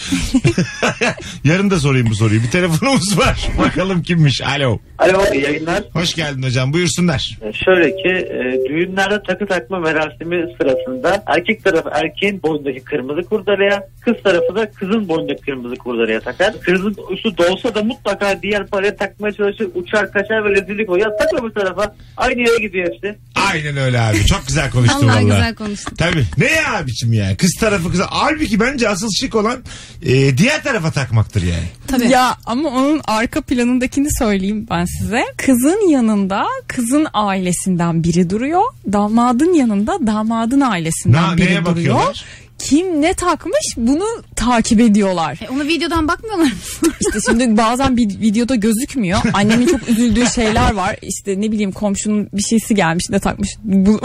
[1.45, 2.43] Yarın da sorayım bu soruyu.
[2.43, 3.49] Bir telefonumuz var.
[3.59, 4.41] Bakalım kimmiş.
[4.43, 4.79] Alo.
[4.99, 5.83] Alo iyi yayınlar.
[5.93, 6.73] Hoş geldin hocam.
[6.73, 7.39] Buyursunlar.
[7.65, 14.15] Şöyle ki e, düğünlerde takı takma merasimi sırasında erkek tarafı erkeğin boynundaki kırmızı kurdalaya kız
[14.25, 16.61] tarafı da kızın boynundaki kırmızı kurdalaya takar.
[16.61, 20.99] Kızın üstü dolsa da mutlaka diğer paraya takmaya çalışır uçar kaçar ve rezillik olur.
[20.99, 23.19] Ya takma bir tarafa aynı yere gidiyor hepsi.
[23.53, 24.25] Aynen öyle abi.
[24.27, 25.23] Çok güzel konuştun Allah valla.
[25.23, 25.97] güzel konuştun.
[25.97, 26.25] Tabii.
[26.39, 27.37] Ne ya abicim ya?
[27.37, 28.07] Kız tarafı kıza.
[28.11, 29.59] Halbuki bence asıl şık olan
[30.03, 31.69] e, diğer tarafa takmaktır yani.
[31.87, 32.09] Tabii.
[32.09, 35.25] Ya ama onun arka planındakini söyleyeyim ben size.
[35.37, 38.63] Kızın yanında kızın ailesinden biri duruyor.
[38.93, 41.77] Damadın yanında damadın ailesinden Na- biri neye duruyor.
[41.77, 42.25] bakıyorlar?
[42.59, 44.05] Kim ne takmış bunu
[44.37, 45.39] takip ediyorlar.
[45.47, 46.51] E, onu videodan bakmıyorlar mı?
[47.01, 49.19] İşte şimdi bazen bir videoda gözükmüyor.
[49.33, 50.97] Annemin çok üzüldüğü şeyler var.
[51.03, 53.49] İşte ne bileyim komşunun bir şeysi gelmiş ne takmış.
[53.65, 54.01] Bu,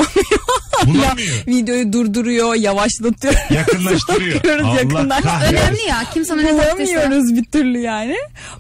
[0.86, 1.44] Bulamıyor.
[1.48, 3.34] videoyu durduruyor, yavaşlatıyor.
[3.50, 4.36] Yakınlaştırıyor.
[4.40, 5.22] Bakıyoruz Allah yakından.
[5.22, 5.56] kahretsin.
[5.58, 6.04] Önemli ya.
[6.14, 6.94] Kim sana ne taktıysa.
[6.96, 8.16] Bulamıyoruz bir türlü yani.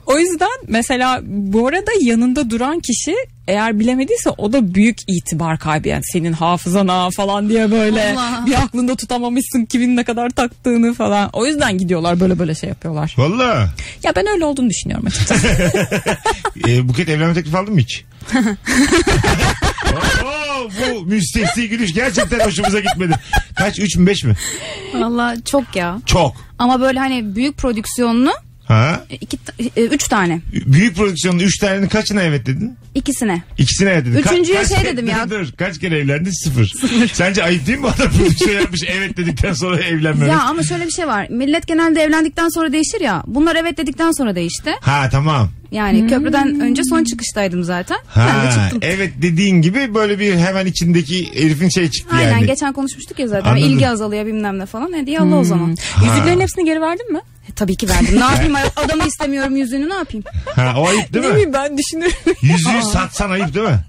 [0.06, 3.16] O yüzden mesela bu arada yanında duran kişi
[3.48, 5.88] eğer bilemediyse o da büyük itibar kaybı.
[5.88, 8.44] Yani senin hafızana falan diye böyle Allah.
[8.46, 11.30] bir aklında tutamamışsın kimin ne kadar taktığını falan.
[11.34, 13.14] O yüzden gidiyorlar böyle böyle şey yapıyorlar.
[13.18, 13.70] Valla.
[14.04, 15.48] Ya ben öyle olduğunu düşünüyorum açıkçası.
[16.68, 18.06] E, Buket evlenme teklifi aldın mı hiç?
[19.94, 23.14] Oo, bu müstehsi gülüş gerçekten hoşumuza gitmedi.
[23.56, 23.80] Kaç?
[23.80, 24.36] 3 mü 5 mi?
[24.94, 25.98] Valla çok ya.
[26.06, 26.36] Çok.
[26.60, 28.32] Ama böyle hani büyük prodüksiyonlu
[28.64, 29.04] Ha?
[29.10, 29.38] E, iki,
[29.78, 30.42] e, üç tane.
[30.66, 32.78] Büyük prodüksiyonun 3 tanenin kaçına evet dedin?
[32.96, 33.44] İkisine.
[33.58, 34.18] İkisine evet dedin.
[34.18, 35.30] Üçüncüye kaç şey kere- dedim ya.
[35.30, 35.52] Dur, dur.
[35.58, 36.44] Kaç kere evlendin?
[36.44, 36.72] Sıfır.
[37.14, 40.30] Sence ayıp değil mi bu adam prodüksiyon yapmış evet dedikten sonra evlenmemek?
[40.32, 41.28] Ya ama şöyle bir şey var.
[41.30, 43.24] Millet genelde evlendikten sonra değişir ya.
[43.28, 44.72] Bunlar evet dedikten sonra değişti.
[44.82, 45.50] Ha tamam.
[45.72, 47.98] Yani köprüden önce son çıkıştaydım zaten.
[48.16, 48.80] Ben de Ha çıktım.
[48.82, 52.46] evet dediğin gibi böyle bir hemen içindeki herifin şey çıktı Aynen yani.
[52.46, 53.50] geçen konuşmuştuk ya zaten.
[53.52, 53.70] Anladım.
[53.70, 54.94] İlgi azalıyor bilmem ne falan.
[55.00, 55.76] Hadi yallah o zaman.
[56.04, 57.20] Yüzüklerin hepsini geri verdin mi?
[57.50, 58.16] E, tabii ki verdim.
[58.16, 60.24] Ne yapayım adamı istemiyorum yüzüğünü ne yapayım?
[60.56, 61.32] Ha o ayıp değil mi?
[61.32, 62.18] bileyim ben düşünüyorum.
[62.42, 63.80] Yüzüğü satsan ayıp değil mi?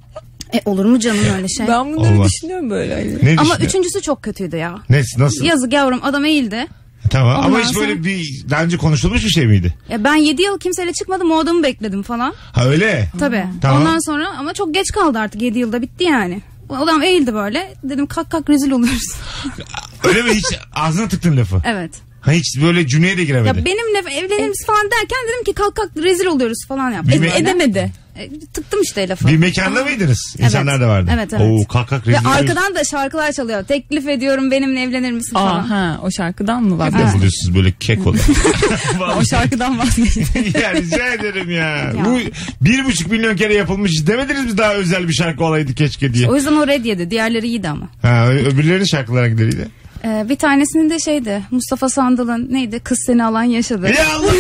[0.54, 1.66] E olur mu canım öyle şey?
[1.68, 2.28] ben bunları Olmaz.
[2.32, 2.94] düşünüyorum böyle.
[2.94, 3.25] Hani.
[3.34, 4.75] Ne Ama üçüncüsü çok kötüydü ya.
[4.90, 5.44] Ne, nasıl?
[5.44, 6.66] Yazık yavrum adam eğildi.
[7.11, 9.75] Tamam ama Ondan hiç sonra- böyle bir daha önce konuşulmuş bir şey miydi?
[9.88, 12.34] Ya ben 7 yıl kimseyle çıkmadım o adamı bekledim falan.
[12.52, 13.08] Ha öyle.
[13.18, 13.44] Tabii.
[13.62, 13.80] Tamam.
[13.80, 16.42] Ondan sonra ama çok geç kaldı artık 7 yılda bitti yani.
[16.68, 17.75] O Adam eğildi böyle.
[17.84, 19.14] Dedim kalk kalk rezil oluyoruz.
[20.04, 20.44] Öyle mi hiç
[20.75, 21.62] ağzına tıktın lafı?
[21.66, 21.90] evet.
[22.25, 23.59] Ha hiç böyle cümleye de giremedi.
[23.59, 27.12] Ya benimle evlenir misin falan derken dedim ki kalk kalk rezil oluyoruz falan yaptım.
[27.12, 27.38] Bir me-.
[27.38, 27.93] Edemedi.
[28.19, 29.28] E, tıktım işte lafı.
[29.28, 30.37] Bir mekanda mıydınız?
[30.38, 31.11] İnsanlar da vardı.
[31.14, 31.43] Evet, evet.
[31.43, 32.40] Oo kalk kalk Ve rezil ediyoruz.
[32.50, 33.64] arkadan da şarkılar çalıyor.
[33.64, 35.61] Teklif ediyorum benimle evlenir misin Aa, falan.
[35.64, 36.93] ha, o şarkıdan mı var?
[36.93, 38.19] Ne buluyorsunuz böyle kek olan?
[39.19, 40.25] o şarkıdan vazgeçtim.
[40.62, 41.93] ya rica ederim ya.
[42.04, 42.19] Bu
[42.64, 44.07] bir buçuk milyon kere yapılmış.
[44.07, 46.28] Demediniz mi daha özel bir şarkı olaydı keşke diye.
[46.31, 47.11] O yüzden o red yedi.
[47.11, 47.88] Diğerleri iyiydi ama.
[48.02, 49.69] Ha, öbürlerinin şarkılarına gideriydi.
[50.04, 51.42] Ee, bir tanesinin de şeydi.
[51.50, 52.80] Mustafa Sandal'ın neydi?
[52.80, 53.88] Kız seni alan yaşadı.
[53.88, 54.32] Ya Allah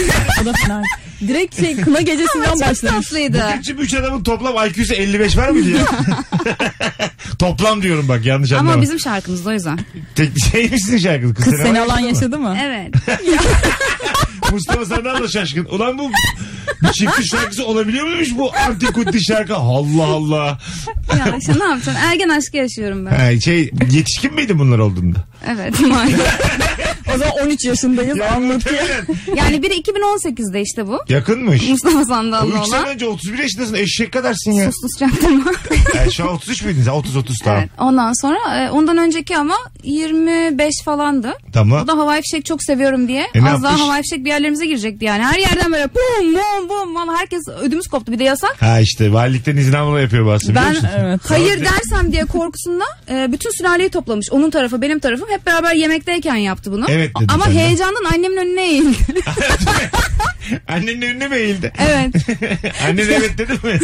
[0.42, 0.82] o da fena.
[1.20, 3.06] Direkt şey kına gecesinden Çok başlamış.
[3.06, 3.44] tatlıydı.
[3.48, 5.86] Bugünkü üç adamın toplam IQ'su 55 var mıydı ya?
[7.38, 8.72] toplam diyorum bak yanlış anlama.
[8.72, 9.78] Ama bizim şarkımız da o yüzden.
[10.14, 11.34] Tek şey misin şarkı?
[11.34, 12.06] Kız seni alan mı?
[12.06, 12.56] yaşadı mı?
[12.62, 12.94] Evet.
[14.52, 15.64] Mustafa Sandal da şaşkın.
[15.64, 16.10] Ulan bu
[16.82, 19.56] bir çiftli şarkısı olabiliyor muymuş bu antikunti şarkı?
[19.56, 20.58] Allah Allah.
[21.18, 21.94] ya işte ne yapacaksın?
[21.94, 23.10] Ergen aşkı yaşıyorum ben.
[23.10, 25.18] Ha, şey yetişkin miydi bunlar olduğunda?
[25.48, 26.40] Evet maalesef.
[27.14, 28.80] O zaman 13 yaşındayız Ya anlatıyor.
[28.82, 29.06] muhtemelen.
[29.36, 30.98] Yani biri 2018'de işte bu.
[31.08, 31.68] Yakınmış.
[31.68, 32.88] Mustafa O Sandal'la üç sene olan.
[32.88, 34.70] önce 31 yaşındasın eşek kadarsın ya.
[34.72, 35.44] Sus çaktırma.
[35.96, 36.90] Yani şu an 33 müydün sen?
[36.90, 37.58] 30 30 tamam.
[37.60, 37.70] evet.
[37.78, 41.32] Ondan sonra e, ondan önceki ama 25 falandı.
[41.52, 41.82] Tamam.
[41.84, 43.26] O da havai fişek çok seviyorum diye.
[43.34, 43.88] E, ne Az daha yapmış?
[43.88, 45.22] havai fişek bir yerlerimize girecekti yani.
[45.24, 46.94] Her yerden böyle bum bum bum.
[46.94, 48.12] Vallahi herkes ödümüz koptu.
[48.12, 48.62] Bir de yasak.
[48.62, 50.88] Ha işte valilikten izin almadan yapıyor bazı biliyor Ben musun?
[50.98, 51.20] Evet.
[51.28, 54.30] hayır dersem diye korkusundan e, bütün sülaleyi toplamış.
[54.32, 55.28] Onun tarafı benim tarafım.
[55.30, 56.86] Hep beraber yemekteyken yaptı bunu.
[56.88, 57.58] Evet dedim Ama sen de.
[57.58, 58.96] heyecandan annemin önüne eğildi.
[60.68, 61.72] Annenin önüne mi eğildi?
[61.78, 62.14] evet.
[62.84, 63.80] Annen evet dedi mi?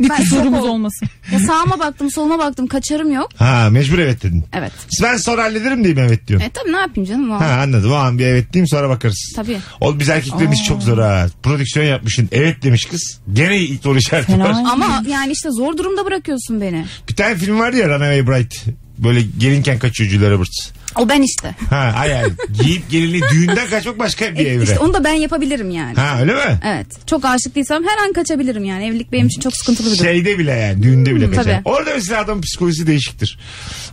[0.00, 0.70] Bir Ben kusurumuz oldum.
[0.70, 1.08] olmasın.
[1.32, 3.28] Ya sağıma baktım soluma baktım kaçarım yok.
[3.36, 4.44] ha mecbur evet dedin.
[4.52, 4.72] Evet.
[5.02, 6.46] Ben sonra hallederim diye mi evet diyorsun?
[6.48, 7.40] E tabii ne yapayım canım o.
[7.40, 9.32] Ha anladım o an bir evet diyeyim sonra bakarız.
[9.36, 9.58] Tabii.
[9.80, 11.26] Oğlum biz erkeklerin işi çok zor ha.
[11.42, 13.18] Prodüksiyon yapmışsın evet demiş kız.
[13.32, 14.44] Gene ilk soru işareti Fena.
[14.44, 14.50] var.
[14.72, 16.84] Ama yani işte zor durumda bırakıyorsun beni.
[17.08, 18.54] Bir tane film vardı ya Runaway Bride.
[18.98, 20.68] Böyle gelinken kaçıyor Julia Roberts.
[20.98, 21.54] O ben işte.
[21.70, 22.30] Ha ay ay.
[22.62, 24.62] Giyip gelinliği düğünden kaçmak başka bir evre.
[24.64, 25.94] İşte onu da ben yapabilirim yani.
[25.96, 26.60] Ha öyle mi?
[26.64, 26.86] Evet.
[27.06, 28.84] Çok aşık değilsem her an kaçabilirim yani.
[28.86, 30.04] Evlilik benim için çok sıkıntılı bir durum.
[30.04, 31.44] Şeyde bile yani düğünde bile kaçar.
[31.44, 31.60] tabii.
[31.64, 33.38] Orada mesela adamın psikolojisi değişiktir.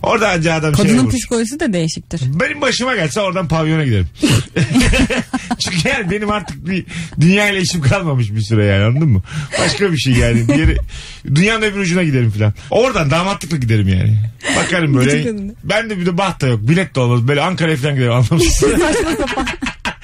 [0.03, 1.13] Orada anca adam şey Kadının olur.
[1.13, 2.21] psikolojisi de değişiktir.
[2.25, 4.07] Benim başıma gelse oradan pavyona giderim.
[5.59, 6.85] Çünkü yani benim artık bir
[7.21, 9.21] dünya ile işim kalmamış bir süre yani anladın mı?
[9.59, 10.47] Başka bir şey yani.
[10.47, 10.75] Bir yere,
[11.35, 12.53] dünyanın öbür ucuna giderim falan.
[12.69, 14.19] Oradan damatlıkla giderim yani.
[14.57, 15.33] Bakarım böyle.
[15.63, 16.59] Ben de bir de baht da yok.
[16.61, 17.27] Bilet de olmaz.
[17.27, 18.77] Böyle Ankara'ya falan giderim anlamışsın.
[18.79, 19.47] Saçma sapan.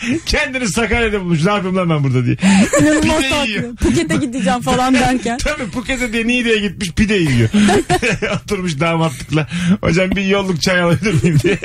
[0.25, 1.43] Kendini Sakarya'da bulmuş.
[1.43, 2.35] Ne yapayım lan ben burada diye.
[2.81, 3.61] İnanılmaz Pide yiyor.
[3.63, 3.75] tatlı.
[3.75, 5.37] Phuket'e gideceğim falan derken.
[5.37, 7.49] Tabii Phuket'e de Niğde'ye gitmiş pide yiyor.
[8.43, 9.47] Oturmuş damatlıkla.
[9.81, 11.57] Hocam bir yolluk çay alabilir miyim diye.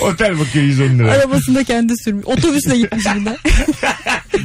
[0.00, 1.10] Otel bakıyor 110 lira.
[1.12, 2.26] Arabasında kendi sürmüş.
[2.26, 3.36] Otobüsle gitmiş bir de.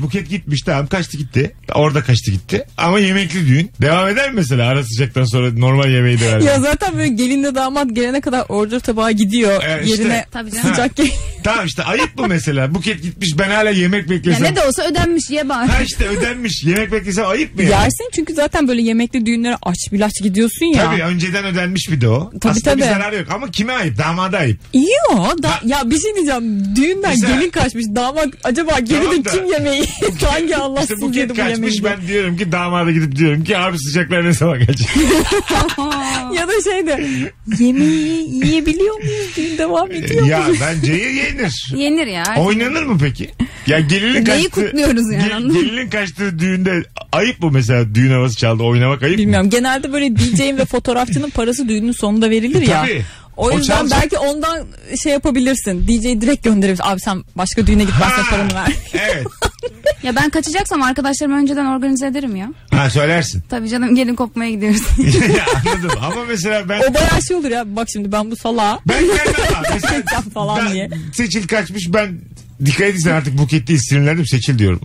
[0.02, 1.56] Buket gitmiş tamam kaçtı gitti.
[1.76, 2.66] Orada kaçtı gitti.
[2.78, 3.72] Ama yemekli düğün.
[3.82, 6.46] Devam eder mi mesela ara sıcaktan sonra normal yemeği de vermez.
[6.46, 9.64] ya zaten böyle gelinle damat gelene kadar order tabağı gidiyor.
[9.68, 10.02] Evet, işte.
[10.02, 10.70] Yerine Tabii canım.
[10.70, 11.08] sıcak gel.
[11.44, 12.76] Tamam işte ayıp mı mesela?
[12.76, 14.44] Buket gitmiş ben hala yemek Ya beklesem.
[14.44, 15.68] ne de olsa ödenmiş ye bari.
[15.68, 16.64] Ha işte ödenmiş.
[16.64, 17.72] Yemek beklesem ayıp mı yani?
[17.72, 20.84] Yersin çünkü zaten böyle yemekli düğünlere aç bilaç gidiyorsun ya.
[20.86, 22.32] Tabii önceden ödenmiş bir de o.
[22.42, 22.92] Tabii, Aslında bir tabii.
[22.94, 23.98] zarar yok ama kime ayıp?
[23.98, 24.60] Damada ayıp.
[24.74, 26.76] Yo da ya bir şey diyeceğim.
[26.76, 27.86] Düğünden Mesela- gelin kaçmış.
[27.96, 29.86] Damat acaba geride Tamam da- kim yemeği?
[30.30, 31.54] Hangi İşte Allahsız Buket yedi bu yemeği?
[31.56, 34.88] kaçmış ben diyorum ki damada gidip diyorum ki abi sıcaklar ne zaman gelecek?
[36.36, 37.06] Ya da şey de
[37.60, 39.28] yemeği yiyebiliyor muyuz?
[39.38, 40.54] Düğün devam ediyor ya mu?
[40.62, 40.94] bence
[41.30, 41.74] yenir.
[41.76, 42.24] Yenir ya.
[42.38, 43.30] Oynanır mı peki?
[43.68, 44.50] Ya gelinin Neyi kaçtı.
[44.50, 45.54] kutluyoruz yani, mı?
[45.54, 49.22] gelinin kaçtığı düğünde ayıp mı mesela düğün havası çaldı oynamak ayıp mı?
[49.24, 49.50] Bilmiyorum.
[49.50, 52.82] Genelde böyle DJ'in ve fotoğrafçının parası düğünün sonunda verilir ya.
[52.82, 53.06] Tabii.
[53.40, 54.02] O O yüzden çalacak.
[54.02, 54.66] belki ondan
[55.04, 55.88] şey yapabilirsin.
[55.88, 56.84] DJ'yi direkt gönderebilirsin.
[56.84, 58.74] Abi sen başka düğüne gitmezsen Ha, paranı ver.
[58.94, 59.28] Evet.
[60.04, 62.54] Ya ben kaçacaksam arkadaşlarımı önceden organize ederim ya.
[62.72, 63.44] Ha söylersin.
[63.50, 64.82] Tabii canım gelin kopmaya gidiyoruz.
[65.66, 67.76] Anladım ama mesela ben O bayağı şey olur ya.
[67.76, 69.24] Bak şimdi ben bu salağa ben gelmem.
[69.74, 70.90] Mesela falan ben- diye.
[71.14, 72.20] Seçil kaçmış ben
[72.66, 74.82] dikkat edin artık Buket değil sinirlendim seçil diyorum.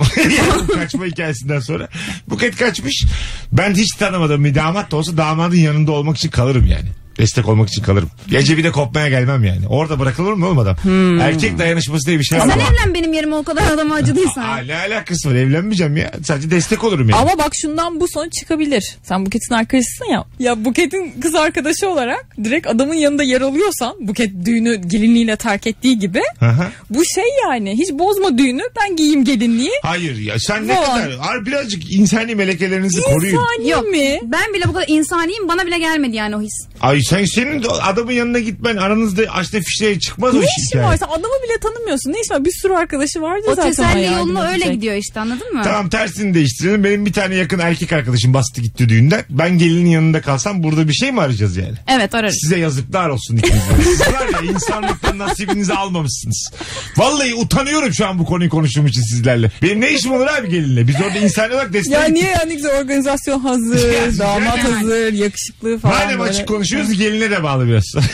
[0.68, 1.88] bu kaçma hikayesinden sonra.
[2.28, 3.04] Buket kaçmış.
[3.52, 6.88] Ben hiç tanımadığım bir damat da olsa damadın yanında olmak için kalırım yani.
[7.18, 8.11] Destek olmak için kalırım.
[8.29, 9.66] Gece bir de kopmaya gelmem yani.
[9.68, 10.77] Orada bırakılır mı oğlum adam?
[11.20, 12.48] Erkek dayanışması diye bir şey var.
[12.48, 14.42] Sen evlen benim yerime o kadar adama acıdıysan.
[14.42, 15.35] Aa, ne alakası var?
[15.35, 16.12] Evlenmeyeceğim ya.
[16.24, 17.20] Sadece destek olurum yani.
[17.22, 18.96] Ama bak şundan bu sonuç çıkabilir.
[19.03, 20.24] Sen Buket'in arkadaşısın ya.
[20.38, 25.98] Ya Buket'in kız arkadaşı olarak direkt adamın yanında yer alıyorsan Buket düğünü gelinliğiyle terk ettiği
[25.98, 26.70] gibi Aha.
[26.90, 29.70] bu şey yani hiç bozma düğünü ben giyeyim gelinliği.
[29.83, 31.03] Hayır ya sen ne Falan.
[31.03, 33.35] kadar Har birazcık insani melekelerinizi koruyun.
[33.35, 34.20] İnsani Yok mi?
[34.22, 36.66] ben bile bu kadar insaniyim bana bile gelmedi yani o his.
[36.81, 40.84] Ay sen senin adamın yanına gitmen aranızda açta fişleri çıkmaz o Ne iş işin hikaye.
[40.84, 40.96] var?
[40.96, 42.12] Sen adamı bile tanımıyorsun.
[42.12, 42.44] Ne işin var?
[42.44, 43.70] Bir sürü arkadaşı vardı O zaten.
[43.70, 45.60] teselli ona yardım yoluna öyle gidiyor işte anladın mı?
[45.64, 46.84] Tamam tersini değiştirelim.
[46.84, 49.24] Benim bir tane yakın erkek arkadaşım bastı gitti düğünden.
[49.30, 51.74] Ben gelinin yanında kalsam burada bir şey mi arayacağız yani?
[51.88, 52.38] Evet ararız.
[52.42, 53.60] Size yazıklar olsun ikinize.
[53.84, 56.50] Siz var ya insanlıktan nasibinizi almamışsınız.
[56.96, 59.50] Vallahi utanıyorum şu an bu konuyu konuştuğum için sizlerle.
[59.62, 60.88] Benim ne işim olur abi gelinle?
[60.88, 66.04] Biz orada insani olarak destek Ya niye yani güzel organizasyon hazır, damat hazır, yakışıklı falan
[66.04, 67.85] Madem açık konuşuyoruz geline de bağlı biraz.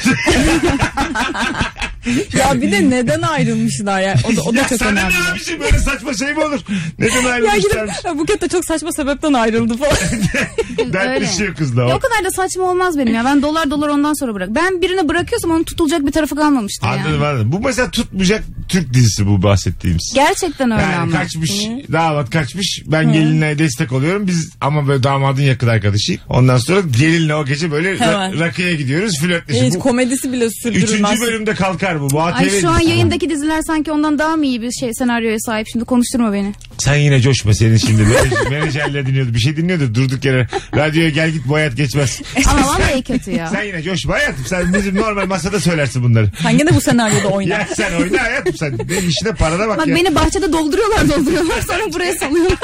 [2.39, 4.15] Ya bir de neden ayrılmışlar ya?
[4.33, 5.15] O da, o da ya çok sana önemli.
[5.15, 6.61] ne abiciğim böyle saçma şey mi olur?
[6.99, 7.93] Neden Ya ayrılmışlarmış?
[7.95, 9.93] gidip ya Buket de çok saçma sebepten ayrıldı falan.
[10.93, 11.83] Dertleşiyor kızla.
[11.83, 11.99] Ya o.
[11.99, 13.25] o kadar da saçma olmaz benim ya.
[13.25, 14.49] Ben dolar dolar ondan sonra bırak.
[14.55, 17.27] Ben birini bırakıyorsam onun tutulacak bir tarafı kalmamıştır Anladım yani.
[17.27, 17.53] anladım.
[17.53, 20.13] Bu mesela tutmayacak Türk dizisi bu bahsettiğimiz.
[20.15, 21.13] Gerçekten öyle Yani ama.
[21.13, 21.51] kaçmış
[21.93, 26.21] damat kaçmış ben gelinle destek oluyorum biz ama böyle damadın yakın arkadaşıyım.
[26.29, 28.41] Ondan sonra gelinle o gece böyle ra- Hemen.
[28.41, 29.63] rakıya gidiyoruz flörtleşip.
[29.65, 30.93] Hiç Bu komedisi bile sürdürülmez.
[31.13, 32.11] üçüncü bölümde kalkar bu.
[32.11, 32.91] bu Ay şu an dizisi.
[32.91, 36.53] yayındaki diziler sanki ondan daha mı iyi bir şey senaryoya sahip şimdi konuşturma beni.
[36.79, 38.03] Sen yine coşma senin şimdi.
[38.03, 39.35] Menajer- Menajerle dinliyordu.
[39.35, 40.49] Bir şey dinliyordu durduk yere.
[40.77, 42.21] Radyoya gel git bu hayat geçmez.
[42.47, 43.47] Ama vallahi kötü ya.
[43.49, 44.45] sen yine coşma hayatım.
[44.47, 46.31] Sen bizim normal masada söylersin bunları.
[46.43, 47.55] Sen gene bu senaryoda oyna.
[47.55, 48.79] Ya sen oyna hayatım sen.
[48.79, 49.97] Benim işine parana bak, Bak ya.
[49.97, 52.59] beni bahçede dolduruyorlar dolduruyorlar sonra buraya salıyorlar.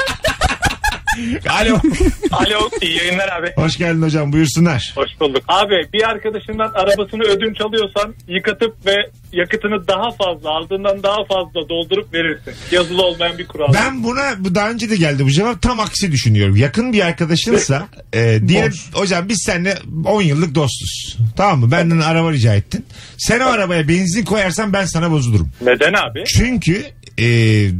[1.49, 1.77] Alo.
[2.31, 3.51] Alo iyi yayınlar abi.
[3.55, 4.93] Hoş geldin hocam buyursunlar.
[4.95, 5.43] Hoş bulduk.
[5.47, 8.95] Abi bir arkadaşından arabasını ödünç alıyorsan yıkatıp ve
[9.33, 12.53] yakıtını daha fazla aldığından daha fazla doldurup verirsin.
[12.71, 13.73] Yazılı olmayan bir kural.
[13.73, 16.55] Ben buna bu daha önce de geldi bu cevap tam aksi düşünüyorum.
[16.55, 21.17] Yakın bir arkadaşınsa e, diyelim hocam biz seninle 10 yıllık dostuz.
[21.35, 21.71] Tamam mı?
[21.71, 22.85] Benden araba rica ettin.
[23.17, 25.49] Sen o arabaya benzin koyarsan ben sana bozulurum.
[25.61, 26.23] Neden abi?
[26.25, 26.85] Çünkü
[27.17, 27.25] e,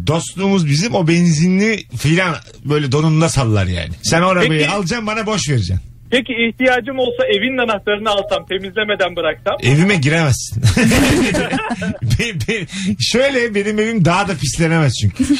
[0.07, 3.91] dostluğumuz bizim o benzinli filan böyle donunda sallar yani.
[4.03, 4.69] Sen o arabayı Peki.
[4.69, 5.79] alacaksın bana boş vereceksin.
[6.12, 9.56] Peki ihtiyacım olsa evin anahtarını alsam temizlemeden bıraksam?
[9.63, 10.63] Evime giremezsin.
[12.20, 12.65] Be- be-
[13.00, 15.24] şöyle benim evim daha da pislenemez çünkü.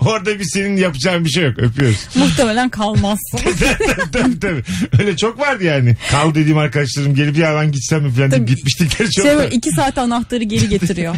[0.00, 1.58] Orada bir senin yapacağın bir şey yok.
[1.58, 2.08] Öpüyoruz.
[2.16, 3.38] Muhtemelen kalmazsın.
[4.12, 4.62] tabii tabii.
[4.98, 5.96] Öyle çok vardı yani.
[6.10, 8.54] Kal dediğim arkadaşlarım gelip ya ben gitsem mi falan deyip Tabii.
[8.56, 11.16] gitmiştikleri çok şey böyle iki saat anahtarı geri getiriyor.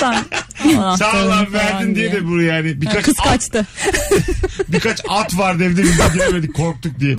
[0.00, 0.16] Sen
[0.72, 2.80] Sağ ol anahtarını abi falan verdin diye de bu yani.
[2.80, 3.66] Birkaç Kız at, kaçtı.
[4.68, 7.16] birkaç at vardı evde biz de giremedik korktuk diye.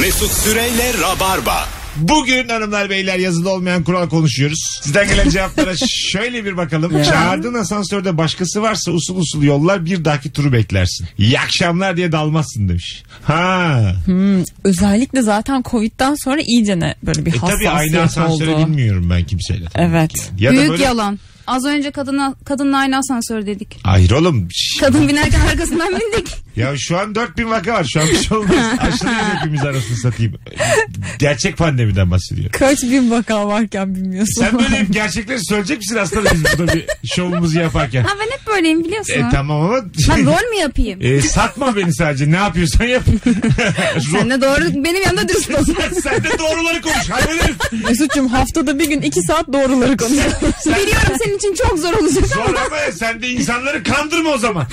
[0.00, 1.68] Mesut Süreyle Rabarba.
[1.96, 4.80] Bugün hanımlar beyler yazılı olmayan kural konuşuyoruz.
[4.82, 7.02] Sizden gelen cevaplara şöyle bir bakalım.
[7.02, 11.06] Çağırdığın asansörde başkası varsa usul usul yollar bir dahaki turu beklersin.
[11.18, 13.02] İyi akşamlar diye dalmazsın demiş.
[13.22, 13.80] Ha.
[14.64, 18.66] Özellikle zaten Covid'den sonra iyicene böyle bir E tabii aynı hassasiyet asansöre oldu.
[18.66, 19.66] binmiyorum ben kimseyle.
[19.74, 20.30] Evet.
[20.38, 20.82] Ya da Büyük böyle...
[20.84, 21.18] yalan.
[21.50, 23.78] Az önce kadına, kadınla aynı asansör dedik.
[23.82, 24.48] Hayır oğlum.
[24.50, 26.28] Şş, Kadın binerken arkasından bindik.
[26.56, 27.84] Ya şu an 4000 vaka var.
[27.92, 28.54] Şu an bir şey olmaz.
[28.78, 30.34] Aşırıyız hepimiz arasını satayım.
[31.18, 32.50] Gerçek pandemiden bahsediyor.
[32.52, 34.42] Kaç bin vaka varken bilmiyorsun.
[34.42, 38.02] Sen böyle hep gerçekleri söyleyecek misin aslında biz burada bir şovumuzu yaparken?
[38.02, 39.12] Ha ben hep böyleyim biliyorsun.
[39.12, 39.76] E, tamam ama
[40.08, 40.98] Ben rol mü yapayım?
[41.02, 42.30] e, satma beni sadece.
[42.30, 43.02] Ne yapıyorsan yap.
[44.12, 45.64] Sen de doğru benim yanımda dürüst ol.
[46.02, 47.10] Sen de doğruları konuş.
[47.10, 47.84] Herif.
[47.88, 50.32] Mesut'cum haftada bir gün iki saat doğruları konuşuyoruz.
[50.66, 54.66] Biliyorum senin için çok zor olacak Zor ama sen de insanları kandırma o zaman.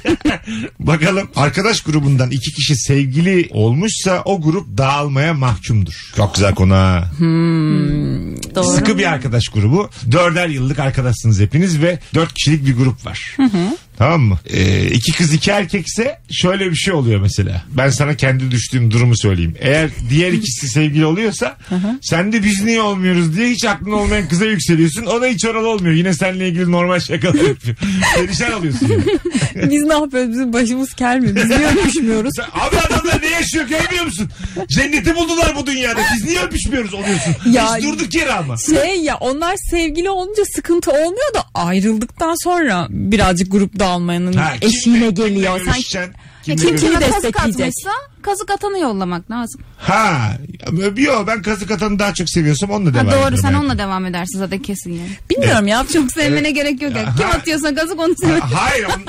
[0.80, 6.12] Bakalım arkadaş grubundan iki kişi sevgili olmuşsa o grup dağılmaya mahkumdur.
[6.16, 7.04] Çok güzel konu ha.
[8.54, 8.76] Doğru.
[8.76, 9.90] Sıkı bir arkadaş grubu.
[10.12, 13.36] Dörder yıllık arkadaşsınız hepiniz ve dört kişilik bir grup var.
[14.00, 14.38] Tamam mı?
[14.50, 17.62] Ee, iki kız iki erkekse şöyle bir şey oluyor mesela.
[17.76, 19.54] Ben sana kendi düştüğüm durumu söyleyeyim.
[19.60, 21.56] Eğer diğer ikisi sevgili oluyorsa
[22.02, 25.06] sen de biz niye olmuyoruz diye hiç aklın olmayan kıza yükseliyorsun.
[25.06, 25.94] O da hiç oralı olmuyor.
[25.94, 27.76] Yine seninle ilgili normal şakalar yapıyor.
[28.16, 29.04] Perişan oluyorsun yani.
[29.70, 30.30] Biz ne yapıyoruz?
[30.30, 31.36] Bizim başımız kel mi?
[31.36, 32.30] Biz niye öpüşmüyoruz?
[32.36, 34.28] Sen- abi adamlar ne yaşıyor görmüyor musun?
[34.68, 36.00] Cenneti buldular bu dünyada.
[36.14, 37.34] Biz niye öpüşmüyoruz oluyorsun?
[37.52, 38.56] Ya- Biz durduk yere ama.
[38.56, 44.98] Şey ya onlar sevgili olunca sıkıntı olmuyor da ayrıldıktan sonra birazcık grup dağılmanın Ha, eşiğine
[44.98, 45.58] kimle- geliyor.
[45.58, 46.14] kimle görüşeceksin?
[46.42, 46.98] Kim Kimle kim görüşeceksin?
[46.98, 47.74] kime toz destekleyecek?
[48.22, 49.60] Kazık atanı yollamak lazım.
[49.78, 50.32] Ha.
[50.96, 53.60] Yo ben kazık atanı daha çok seviyorsam onunla Ha, devam doğru ederim sen hayatım.
[53.60, 55.10] onunla devam edersin zaten kesin yani.
[55.30, 55.86] Bilmiyorum ya.
[55.92, 56.96] Çok sevmene gerek yok.
[56.96, 57.14] ya.
[57.18, 58.38] Kim atıyorsa kazık onu sever.
[58.38, 59.02] Ha, Hayır on,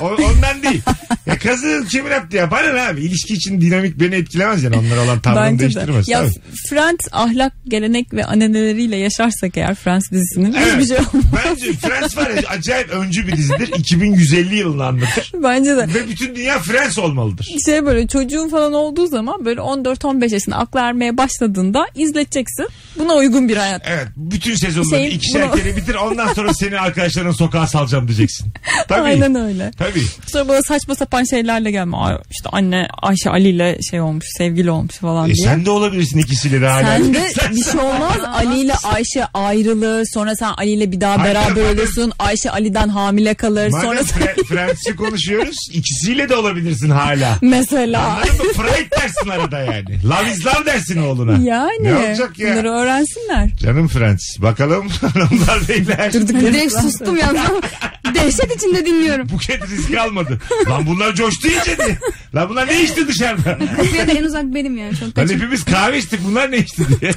[0.00, 0.82] o- ondan değil.
[1.26, 2.50] Ya kazı kimin attı ya?
[2.50, 3.00] Bana ne abi?
[3.00, 4.76] İlişki için dinamik beni etkilemez yani.
[4.76, 5.60] Onlar olan tavrını Bence de.
[5.74, 6.08] değiştirmez.
[6.08, 6.32] Ya tabii.
[6.68, 10.66] Friends ahlak, gelenek ve ananeleriyle yaşarsak eğer Friends dizisinin Evet.
[10.72, 11.24] hiçbir şey olmaz.
[11.44, 13.70] Bence Friends var ya acayip öncü bir dizidir.
[13.78, 15.32] 2150 yılını anlatır.
[15.42, 15.88] Bence de.
[15.94, 17.48] Ve bütün dünya Friends olmalıdır.
[17.66, 22.66] şey böyle çocuğun falan olduğu zaman böyle 14-15 yaşında aklı ermeye başladığında izleteceksin.
[22.98, 23.82] Buna uygun bir hayat.
[23.86, 28.52] Evet bütün sezonları Şey, ikişer bunu- kere bitir ondan sonra seni arkadaşların sokağa salacağım diyeceksin.
[28.88, 29.00] Tabii.
[29.00, 29.70] Aynen öyle.
[29.78, 30.02] Tabii.
[30.26, 31.96] Sonra böyle saçma sapan şeylerle gelme.
[31.96, 35.46] Ay, işte anne Ayşe Ali ile şey olmuş, sevgili olmuş falan E diye.
[35.46, 36.82] sen de olabilirsin ikisiyle de hala.
[36.98, 37.18] Sen de
[37.50, 38.16] bir şey olmaz.
[38.34, 40.06] Ali ile Ayşe ayrılır.
[40.14, 42.12] Sonra sen Ali ile bir daha Hayır, beraber olursun.
[42.18, 43.68] Ayşe Ali'den hamile kalır.
[43.70, 47.38] Madem Sonra sen Friends'i konuşuyoruz ikisiyle de olabilirsin hala.
[47.42, 47.97] mesela.
[47.98, 48.52] Anladın mı?
[48.52, 50.04] Freud dersin arada yani.
[50.04, 51.32] Love is love dersin oğluna.
[51.32, 51.84] Yani.
[51.84, 52.52] Ne olacak ya?
[52.52, 53.50] Bunları öğrensinler.
[53.56, 54.38] Canım Friends.
[54.38, 56.12] Bakalım hanımlar beyler.
[56.12, 57.40] Direkt sustum yalnız.
[58.14, 59.28] Dehşet içinde dinliyorum.
[59.28, 60.40] Buket riski almadı.
[60.70, 61.98] Lan bunlar coştu iyice diye.
[62.34, 63.58] Lan bunlar ne içti dışarıda?
[63.76, 64.96] Kapıya da en uzak benim yani.
[64.96, 67.12] Çok Lan hepimiz kahve içtik bunlar ne içti diye.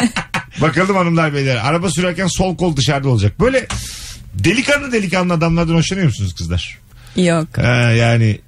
[0.60, 1.56] Bakalım hanımlar beyler.
[1.56, 3.40] Araba sürerken sol kol dışarıda olacak.
[3.40, 3.66] Böyle
[4.34, 6.78] delikanlı delikanlı adamlardan hoşlanıyor musunuz kızlar?
[7.16, 7.48] Yok.
[7.58, 8.38] Ha, yani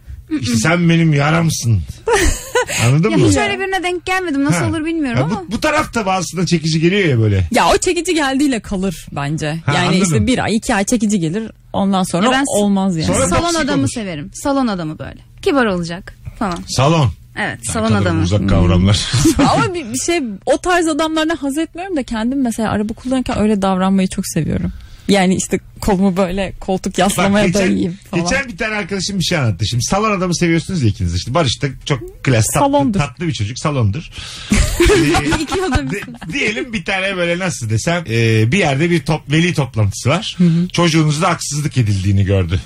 [0.40, 1.80] işte sen benim yaramsın.
[2.84, 3.28] Anladın Ya mı?
[3.28, 4.44] hiç öyle birine denk gelmedim.
[4.44, 4.68] Nasıl Ha.
[4.70, 5.44] olur bilmiyorum Ya ama.
[5.48, 7.48] bu, bu tarafta bazısında çekici geliyor ya böyle.
[7.50, 9.58] Ya o çekici geldiğiyle kalır bence.
[9.66, 10.02] Ha, yani anladım.
[10.02, 11.50] işte bir ay iki ay çekici gelir.
[11.72, 13.06] Ondan sonra Ya ben- olmaz yani.
[13.06, 13.90] Sonra Salon toksik adamı olur.
[13.94, 14.30] severim.
[14.34, 15.18] Salon adamı böyle.
[15.42, 16.58] Kibar olacak falan.
[16.68, 17.10] Salon.
[17.40, 18.22] Evet salon adamı.
[18.22, 19.06] Uzak kavramlar.
[19.54, 23.62] Ama bir, bir şey o tarz adamlardan haz etmiyorum da kendim mesela araba kullanırken öyle
[23.62, 24.72] davranmayı çok seviyorum.
[25.08, 28.24] Yani işte kolumu böyle koltuk Bak, yaslamaya geçen, dayayayım falan.
[28.24, 29.66] geçen bir tane arkadaşım bir şey anlattı.
[29.66, 31.34] Şimdi salon adamı seviyorsunuz ya ikiniz işte.
[31.34, 32.98] Barış da çok klas tatlı, Salondur.
[32.98, 34.10] tatlı bir çocuk salondur.
[34.78, 35.54] Ee, İki
[35.90, 40.36] bir diyelim bir tane böyle nasıl desem e, bir yerde bir top, veli toplantısı var.
[40.72, 42.60] Çocuğunuzda haksızlık edildiğini gördü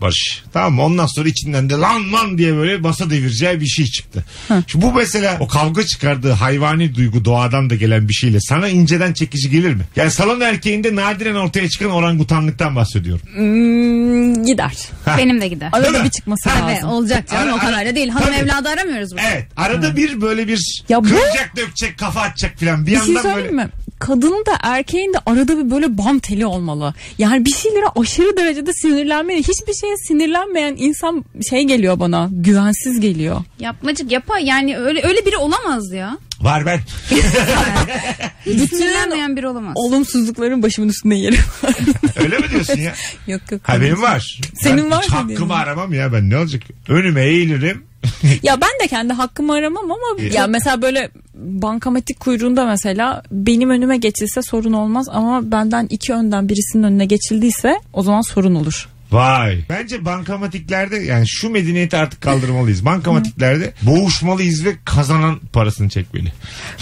[0.00, 0.42] Barış.
[0.52, 0.82] Tamam mı?
[0.82, 4.24] Ondan sonra içinden de lan lan diye böyle masa devireceği bir şey çıktı.
[4.66, 9.12] Şimdi bu mesela o kavga çıkardığı hayvani duygu doğadan da gelen bir şeyle sana inceden
[9.12, 9.82] çekici gelir mi?
[9.96, 13.26] Yani salon erkeğinde nadiren ortaya çıkan orangutanlıktan bahsediyorum.
[13.34, 14.72] Hmm, gider.
[15.18, 15.68] Benim de gider.
[15.72, 16.88] Arada bir çıkması Evet lazım.
[16.90, 18.08] olacak canım Ara- o kadar da değil.
[18.08, 18.36] Hanım Tabii.
[18.36, 19.22] evladı aramıyoruz burada.
[19.32, 19.46] Evet.
[19.56, 22.86] Arada bir böyle bir Ya bu- kıracak dökecek kafa atacak filan.
[22.86, 23.64] Bir Bir şey yandan söyleyeyim böyle.
[23.64, 23.70] mi?
[23.98, 26.94] Kadının da erkeğin de arada bir böyle bam teli olmalı.
[27.18, 29.38] Yani bir şeylere aşırı derecede sinirlenmeli.
[29.38, 32.28] Hiçbir şeye sinirlenmeyen insan şey geliyor bana.
[32.32, 33.40] Güvensiz geliyor.
[33.60, 36.18] Yapmacık yapa yani öyle öyle biri olamaz ya.
[36.40, 36.80] Var ben.
[38.46, 39.72] Hiç sinirlenmeyen biri olamaz.
[39.76, 41.74] Olumsuzlukların başımın üstünde yeri var.
[42.16, 42.94] Öyle mi diyorsun ya?
[43.26, 43.60] yok yok.
[43.64, 44.40] Ha benim var.
[44.54, 46.62] Senin ben var hiç mı hakkımı aramam ya ben ne olacak?
[46.88, 47.84] Önüme eğilirim.
[48.42, 50.34] Ya ben de kendi hakkımı aramam ama İyi.
[50.34, 56.48] ya mesela böyle bankamatik kuyruğunda mesela benim önüme geçilse sorun olmaz ama benden iki önden
[56.48, 58.88] birisinin önüne geçildiyse o zaman sorun olur.
[59.12, 59.58] Vay.
[59.68, 62.84] Bence bankamatiklerde yani şu medeniyeti artık kaldırmalıyız.
[62.84, 66.32] Bankamatiklerde boğuşmalıyız ve kazanan parasını çekmeli.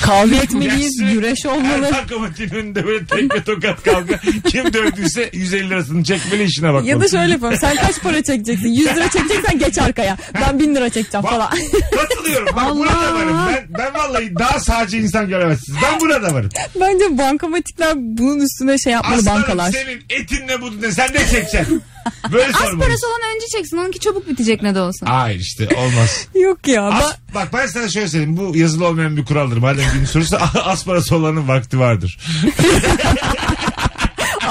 [0.02, 1.92] Kavga etmeliyiz, Yani güreş Her olmalı.
[1.92, 4.20] bankamatiğin önünde böyle tekme tokat kavga.
[4.46, 6.84] Kim dövdüyse 150 lirasını çekmeli işine bak.
[6.84, 7.56] Ya da şöyle yapalım.
[7.60, 8.68] Sen kaç para çekeceksin?
[8.68, 10.16] 100 lira çekeceksen geç arkaya.
[10.34, 11.50] Ben 1000 lira çekeceğim Bak, falan.
[11.96, 12.56] Katılıyorum.
[12.56, 13.36] Bak buna da varım.
[13.48, 15.78] Ben, ben vallahi daha sağcı insan göremezsiniz.
[15.82, 16.50] Ben buna da varım.
[16.80, 19.72] Bence bankamatikler bunun üstüne şey yapmalı Aslanım bankalar.
[19.72, 21.82] senin etinle budun sen ne çekeceksin?
[22.33, 22.78] Böyle Az sormalısın.
[22.78, 23.76] parası olan önce çeksin.
[23.76, 25.07] Onunki çabuk bitecek ne de olsa.
[25.09, 26.26] Hayır işte olmaz.
[26.35, 26.83] Yok ya.
[26.88, 28.37] As, ba- bak ben sana şöyle söyleyeyim.
[28.37, 29.57] Bu yazılı olmayan bir kuraldır.
[29.57, 32.18] Madem günün sorusu az parası olanın vakti vardır.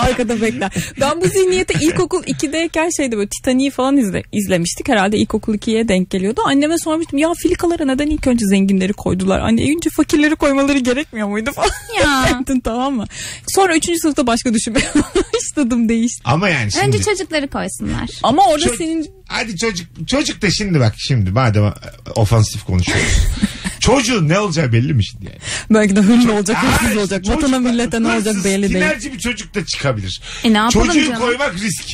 [0.08, 0.72] Arkada bekler.
[1.02, 4.90] Ben bu zihniyete ilkokul 2'deyken şeyde böyle Titanic'i falan izle, izlemiştik.
[4.90, 6.42] Herhalde ilkokul 2'ye denk geliyordu.
[6.46, 9.40] Anneme sormuştum ya filikalara neden ilk önce zenginleri koydular?
[9.40, 11.70] Anne önce fakirleri koymaları gerekmiyor muydu falan.
[12.04, 12.28] Ya.
[12.32, 13.06] Yaptın tamam mı?
[13.48, 13.90] Sonra 3.
[14.02, 14.86] sınıfta başka düşünmeye
[15.34, 16.22] başladım değişti.
[16.26, 16.86] Ama yani şimdi.
[16.86, 18.10] Önce çocukları koysunlar.
[18.24, 21.74] Ama orada Ço- senin Hadi çocuk çocuk da şimdi bak şimdi madem e,
[22.16, 23.18] ofansif konuşuyoruz.
[23.88, 25.38] Çocuğun ne olacağı belli mi şimdi yani?
[25.70, 28.74] belki de hırlı olacak, hırsız olacak, vatana millete ne olacak belli değil.
[28.74, 30.22] tinerci bir çocuk da çıkabilir.
[30.44, 31.20] E ne yapalım Çocuğu canım?
[31.22, 31.86] koymak risk.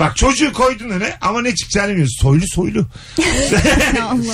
[0.00, 2.22] Bak çocuğu koydun öne ama ne çıkacağını bilmiyorsun.
[2.22, 2.86] Soylu soylu.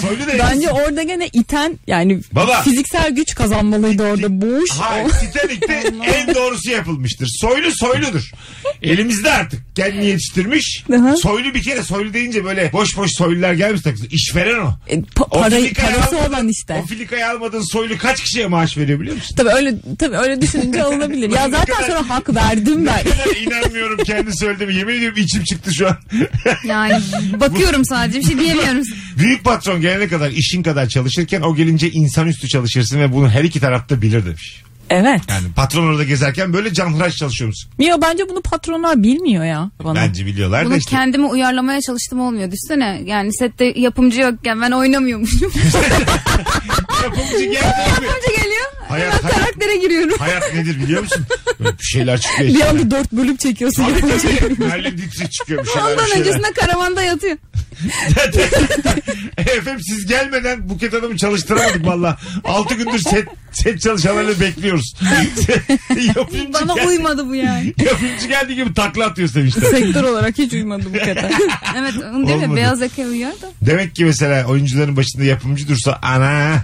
[0.00, 2.62] soylu da Bence orada gene iten yani Baba.
[2.62, 4.40] fiziksel güç kazanmalıydı orada.
[4.40, 4.70] Boğuş.
[4.70, 5.72] Hayır Titanik'te
[6.14, 7.29] en doğrusu yapılmıştır.
[7.40, 8.31] Soylu soyludur.
[8.83, 9.76] Elimizde artık.
[9.76, 10.85] Kendini yetiştirmiş.
[10.87, 11.16] Hı.
[11.16, 14.07] soylu bir kere soylu deyince böyle boş boş soylular gelmiş takısı.
[14.11, 14.74] İşveren o.
[14.88, 16.81] E, pa- O parayı, filikayı parası olan işte.
[16.85, 19.37] O filikayı almadığın soylu kaç kişiye maaş veriyor biliyor musun?
[19.37, 21.31] Tabii öyle tabii öyle düşününce alınabilir.
[21.31, 23.05] ya zaten kadar- sonra hak verdim ben.
[23.42, 24.74] İnanmıyorum kendi söylediğimi.
[24.74, 25.56] Yemin ediyorum içim çıktı.
[25.57, 25.97] Çıktı şu an.
[26.64, 26.95] Yani
[27.40, 28.83] bakıyorum sadece bir şey diyemiyorum.
[29.19, 33.61] Büyük patron gelene kadar işin kadar çalışırken o gelince insanüstü çalışırsın ve bunu her iki
[33.61, 34.62] tarafta bilir demiş.
[34.90, 35.21] Evet.
[35.29, 37.71] Yani patron orada gezerken böyle canhıraş çalışıyor musun?
[37.79, 39.95] Ya bence bunu patronlar bilmiyor ya bana.
[39.95, 40.90] Bence biliyorlar da Bunu işte.
[40.90, 42.51] kendimi uyarlamaya çalıştım olmuyor.
[42.51, 45.53] Düşsene yani sette yapımcı yokken ben oynamıyormuşum.
[47.03, 47.57] Yapımcı geldi.
[47.88, 48.56] Yapımcı geliyor.
[48.96, 50.18] Hayat, Hemen hayat, karaktere giriyorum.
[50.18, 51.26] hayat nedir biliyor musun?
[51.61, 52.48] Böyle bir şeyler çıkıyor.
[52.48, 52.68] Bir işte.
[52.68, 53.85] anda dört bölüm çekiyorsun.
[53.85, 54.64] Tabii.
[54.64, 55.87] Merlin Dietrich çıkıyor bir şeyler.
[55.88, 56.20] bir Ondan şeyler.
[56.20, 57.37] öncesinde karavanda yatıyor.
[59.37, 62.18] Efendim siz gelmeden Buket Hanım'ı çalıştıramadık valla.
[62.44, 64.94] Altı gündür set, set çalışanlarını bekliyoruz.
[66.16, 67.74] yapımcı, Bana geldi, uymadı bu yani.
[67.85, 69.70] yapımcı geldiği gibi takla atıyor sevinçten.
[69.70, 71.16] Sektör olarak hiç uymadı bu kadar.
[71.78, 72.32] Evet değil mi?
[72.32, 72.56] Olmadı.
[72.56, 73.46] Beyaz yaka uyuyor da.
[73.62, 76.56] Demek ki mesela oyuncuların başında yapımcı dursa ana.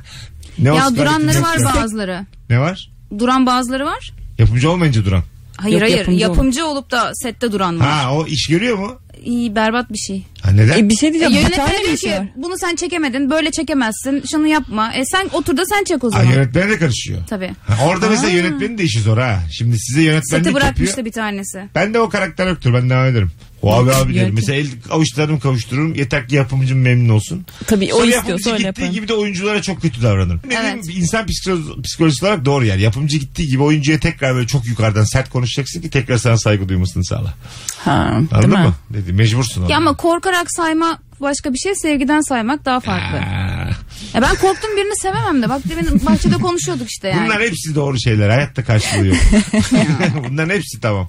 [0.59, 1.83] Ne Ya Oscar duranları var ya.
[1.83, 2.27] bazıları.
[2.51, 2.91] Ne var?
[3.19, 4.12] Duran bazıları var.
[4.38, 5.23] Yapımcı olmayınca duran.
[5.57, 7.88] Hayır Yok, hayır yapımcı yapımcı, olup da sette duran var.
[7.88, 8.99] Ha o iş görüyor mu?
[9.25, 10.27] İyi berbat bir şey.
[10.43, 10.79] Ha neden?
[10.79, 11.35] E, bir şey E, diyeceğim.
[11.35, 12.21] bir yönetmen tane diyor bir şey var.
[12.27, 14.93] ki bunu sen çekemedin böyle çekemezsin şunu yapma.
[14.95, 16.33] E sen otur da sen çek o Ha, zaman.
[16.33, 17.19] yönetmene de karışıyor.
[17.29, 17.51] Tabii.
[17.67, 19.38] Ha, orada mesela yönetmenin de işi zor ha.
[19.53, 21.07] Şimdi size yönetmenlik Seti bırakmıştı yapıyor.
[21.07, 21.69] bir tanesi.
[21.75, 22.75] Ben de o karakter yoktur.
[22.75, 23.31] Ben devam ederim.
[23.62, 24.35] O abi abi derim.
[24.35, 25.94] Mesela el avuçlarımı kavuştururum.
[25.94, 27.46] Yeter ki yapımcım memnun olsun.
[27.66, 28.92] Tabii o Sonra istiyorsa yapımcı öyle gittiği yaparım.
[28.94, 30.40] gibi de oyunculara çok kötü davranırım.
[30.48, 30.83] Ne Evet.
[30.85, 32.83] diyeyim, insan psikolojisi, psikolojisi olarak doğru yani.
[32.83, 37.05] Yapımcı gittiği gibi oyuncuya tekrar böyle çok yukarıdan sert konuşacaksın ki tekrar sana saygı duymasını
[37.05, 37.35] sağla.
[37.79, 38.57] Ha, Anladın mi?
[38.59, 38.75] mı?
[38.90, 39.66] Dedi, mecbursun.
[39.66, 43.16] Ya ama korkarak sayma başka bir şey sevgiden saymak daha farklı.
[43.18, 43.70] Ha.
[44.14, 45.48] Ya ben korktum birini sevemem de.
[45.48, 47.27] Bak demin bahçede konuşuyorduk işte yani.
[47.27, 48.29] Bunlar hepsi doğru şeyler.
[48.29, 49.16] Hayatta karşılığı yok.
[50.29, 51.09] Bunların hepsi tamam.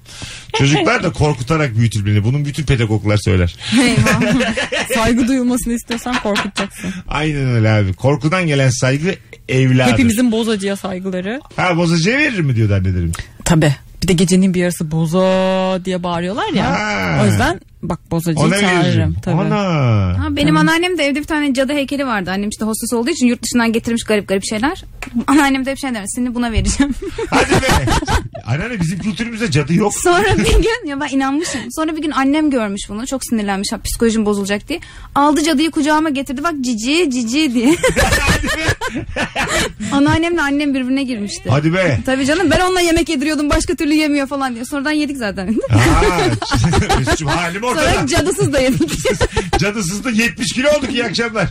[0.53, 2.23] Çocuklar da korkutarak büyütülmeli.
[2.23, 3.55] Bunun bütün pedagoglar söyler.
[3.81, 4.33] Eyvah.
[4.95, 6.93] Saygı duyulmasını istiyorsan korkutacaksın.
[7.07, 7.93] Aynen öyle abi.
[7.93, 9.15] Korkudan gelen saygı
[9.49, 9.91] evladır.
[9.91, 11.41] Hepimizin bozacıya saygıları.
[11.55, 13.15] Ha bozacıya verir mi diyor annelerimiz.
[13.45, 13.75] Tabii.
[14.03, 16.71] Bir de gecenin bir yarısı boza diye bağırıyorlar ya.
[16.71, 17.19] Ha.
[17.23, 18.83] O yüzden bak bozacıyı Ona çağırırım.
[18.83, 19.15] veririm.
[19.21, 19.41] Tabii.
[19.41, 19.57] Ana.
[20.23, 22.31] Ha, benim anneannem de evde bir tane cadı heykeli vardı.
[22.31, 24.83] Annem işte hostes olduğu için yurt dışından getirmiş garip garip şeyler.
[25.27, 26.05] Anneannem de hep şey der.
[26.07, 26.93] Seni buna vereceğim.
[27.29, 27.67] Hadi be.
[28.47, 29.93] Anneanne bizim kültürümüzde cadı yok.
[29.93, 31.61] Sonra bir gün ya ben inanmışım.
[31.71, 33.07] Sonra bir gün annem görmüş bunu.
[33.07, 33.71] Çok sinirlenmiş.
[33.71, 34.79] Ha, psikolojim bozulacak diye.
[35.15, 36.43] Aldı cadıyı kucağıma getirdi.
[36.43, 37.75] Bak cici cici diye.
[39.91, 41.49] Anneannemle annem birbirine girmişti.
[41.49, 41.99] Hadi be.
[42.05, 44.65] Tabii canım ben onunla yemek yediriyordum başka türlü yemiyor falan diye.
[44.65, 45.55] Sonradan yedik zaten.
[45.69, 45.79] Ha,
[46.99, 47.72] Mesut'cum halim ortada.
[47.73, 48.91] Sonra cadısız da yedik.
[49.59, 51.49] Cadısız da 70 kilo olduk iyi akşamlar.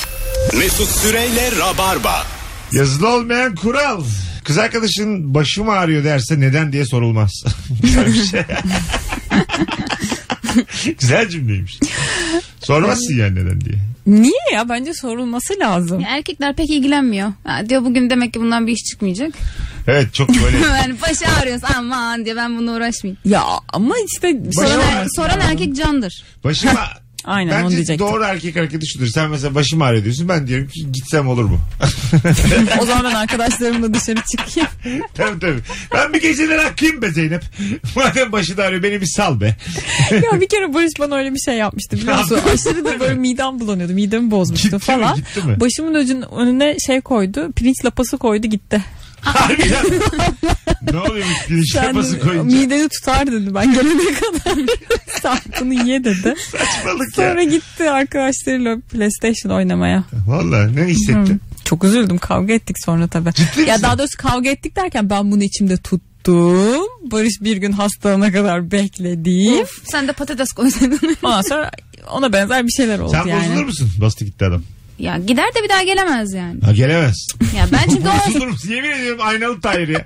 [0.58, 2.26] Mesut Süreyle Rabarba.
[2.72, 4.04] Yazılı olmayan kural.
[4.44, 7.44] Kız arkadaşın başım ağrıyor derse neden diye sorulmaz.
[7.82, 8.42] Güzel bir şey.
[11.00, 11.78] Güzel cümleymiş.
[12.60, 13.74] Sormazsın yani neden diye.
[14.06, 14.68] Niye ya?
[14.68, 16.00] Bence sorulması lazım.
[16.00, 17.32] Ya Erkekler pek ilgilenmiyor.
[17.44, 19.32] Ha, diyor bugün demek ki bundan bir iş çıkmayacak.
[19.86, 20.56] Evet çok böyle.
[20.82, 23.18] yani başı ağrıyorsa aman diye ben bununla uğraşmayayım.
[23.24, 25.06] Ya ama işte Soran, ağrıyor.
[25.16, 26.24] soran erkek candır.
[26.44, 26.88] Başıma
[27.24, 28.06] Aynen onu Bence diyecektim.
[28.06, 29.06] doğru erkek hareketi şudur.
[29.06, 30.28] Sen mesela başım ağrıyor diyorsun.
[30.28, 31.58] Ben diyorum ki gitsem olur mu?
[32.80, 34.68] o zaman ben arkadaşlarımla dışarı çıkayım.
[35.14, 35.60] tabii tabii.
[35.94, 37.42] Ben bir geceler akayım be Zeynep.
[37.96, 39.56] Madem başın ağrıyor beni bir sal be.
[40.12, 42.38] ya bir kere Barış bana öyle bir şey yapmıştı biliyor musun?
[42.54, 43.92] Aşırı da böyle midem bulanıyordu.
[43.92, 45.16] Midemi bozmuştu Gitti mi, falan.
[45.16, 45.60] gitti mi?
[45.60, 47.52] Başımın öcün önüne şey koydu.
[47.56, 48.82] Pirinç lapası koydu gitti.
[49.22, 49.84] Harbiden.
[50.92, 52.56] ne oluyormuş pirinç Sen yapası koyunca?
[52.56, 54.58] mideni tutar dedi ben gelene kadar.
[55.22, 56.34] Sen bunu ye dedi.
[56.50, 57.28] Saçmalık ya.
[57.28, 60.04] Sonra gitti arkadaşlarıyla PlayStation oynamaya.
[60.26, 61.40] Valla ne hissettin?
[61.64, 62.18] Çok üzüldüm.
[62.18, 63.32] Kavga ettik sonra tabii.
[63.34, 63.82] Ciddi ya misin?
[63.82, 66.82] daha doğrusu kavga ettik derken ben bunu içimde tuttum.
[67.10, 69.62] Barış bir gün hastalığına kadar bekledim.
[69.62, 71.16] Of, sen de patates koysaydın.
[71.22, 71.70] Ondan sonra
[72.10, 73.48] ona benzer bir şeyler oldu Sen yani.
[73.50, 73.90] bozulur musun?
[74.00, 74.62] Bastı gitti adam.
[75.02, 76.60] Ya gider de bir daha gelemez yani.
[76.64, 77.26] Ha gelemez.
[77.56, 78.08] Ya ben çünkü
[78.42, 78.70] o musun?
[78.70, 80.04] Yemin ediyorum aynalı Tahir ya.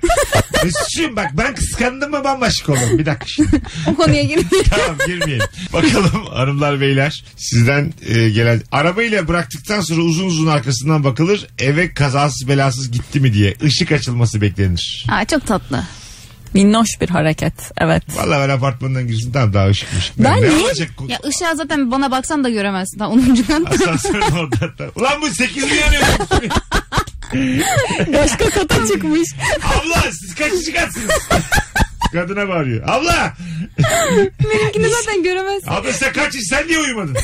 [0.63, 2.97] Mesut'cum bak ben kıskandım mı bambaşka olurum.
[2.97, 3.61] Bir dakika şimdi.
[3.87, 4.49] o konuya girmeyeyim.
[4.69, 5.47] tamam girmeyelim.
[5.73, 12.47] Bakalım hanımlar beyler sizden e, gelen arabayla bıraktıktan sonra uzun uzun arkasından bakılır eve kazasız
[12.47, 15.05] belasız gitti mi diye ışık açılması beklenir.
[15.09, 15.83] Aa, çok tatlı.
[16.53, 17.53] Minnoş bir hareket.
[17.77, 18.03] Evet.
[18.15, 20.11] Vallahi ben apartmandan girsin tamam daha ışıkmış.
[20.17, 20.89] Ben ne niye- olacak?
[21.07, 22.99] Ya ışığa zaten bana baksan da göremezsin.
[22.99, 23.35] Daha 10.
[23.47, 23.69] katta.
[23.69, 24.77] Asansörün orada.
[24.77, 24.89] da.
[24.95, 26.03] Ulan bu 8 mi yanıyor?
[28.23, 29.29] Başka kata çıkmış.
[29.63, 31.09] Abla siz kaçıncı katsınız?
[32.13, 32.83] Kadına bağırıyor.
[32.89, 33.33] Abla!
[34.43, 35.67] Benimkini zaten göremezsin.
[35.71, 37.17] Abla sen kaç sen niye uyumadın?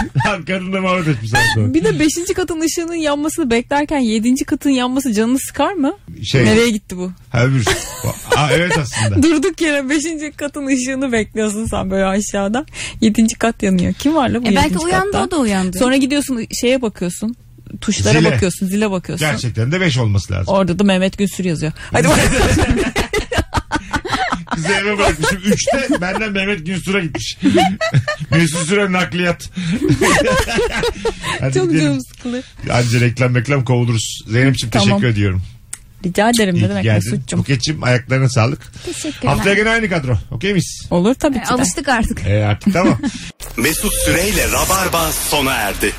[0.26, 1.74] Lan kadın da muhabbet etmiş sonra.
[1.74, 2.08] Bir de 5.
[2.36, 4.44] katın ışığının yanmasını beklerken 7.
[4.44, 5.92] katın yanması canını sıkar mı?
[6.22, 7.12] Şey, Nereye gitti bu?
[7.30, 7.64] ha öbür.
[8.36, 9.22] Aa, evet aslında.
[9.22, 10.02] Durduk yere 5.
[10.36, 12.64] katın ışığını bekliyorsun sen böyle aşağıda.
[13.00, 13.26] 7.
[13.38, 13.92] kat yanıyor.
[13.92, 15.24] Kim var la bu E belki yedinci uyandı katta?
[15.26, 15.78] o da uyandı.
[15.78, 17.36] Sonra gidiyorsun şeye bakıyorsun.
[17.80, 18.32] Tuşlara Zile.
[18.32, 19.26] bakıyorsun, zile bakıyorsun.
[19.26, 20.54] Gerçekten de 5 olması lazım.
[20.54, 21.72] Orada da Mehmet Günsür yazıyor.
[21.92, 22.18] Hadi bak.
[24.50, 25.38] Kızı eve bırakmışım.
[25.44, 27.38] Üçte benden Mehmet Günsür'e gitmiş.
[28.30, 29.50] Mesut Süre nakliyat.
[31.40, 31.84] Hadi Çok gidelim.
[31.86, 32.44] canım sıkılır.
[32.72, 34.24] Anca reklam reklam kovuluruz.
[34.28, 34.88] Zeynep'ciğim Tamam.
[34.88, 35.42] teşekkür ediyorum.
[36.04, 37.10] Rica ederim ne demek geldin.
[37.12, 37.38] Mesut'cum.
[37.40, 38.72] Buket'ciğim ayaklarına sağlık.
[38.86, 39.32] Teşekkürler.
[39.34, 40.18] Haftaya gene aynı kadro.
[40.30, 40.86] Okey miyiz?
[40.90, 41.54] Olur tabii ki de.
[41.54, 42.26] Alıştık artık.
[42.26, 42.98] E artık tamam.
[43.56, 45.92] Mesut Süreyle Rabarba sona erdi.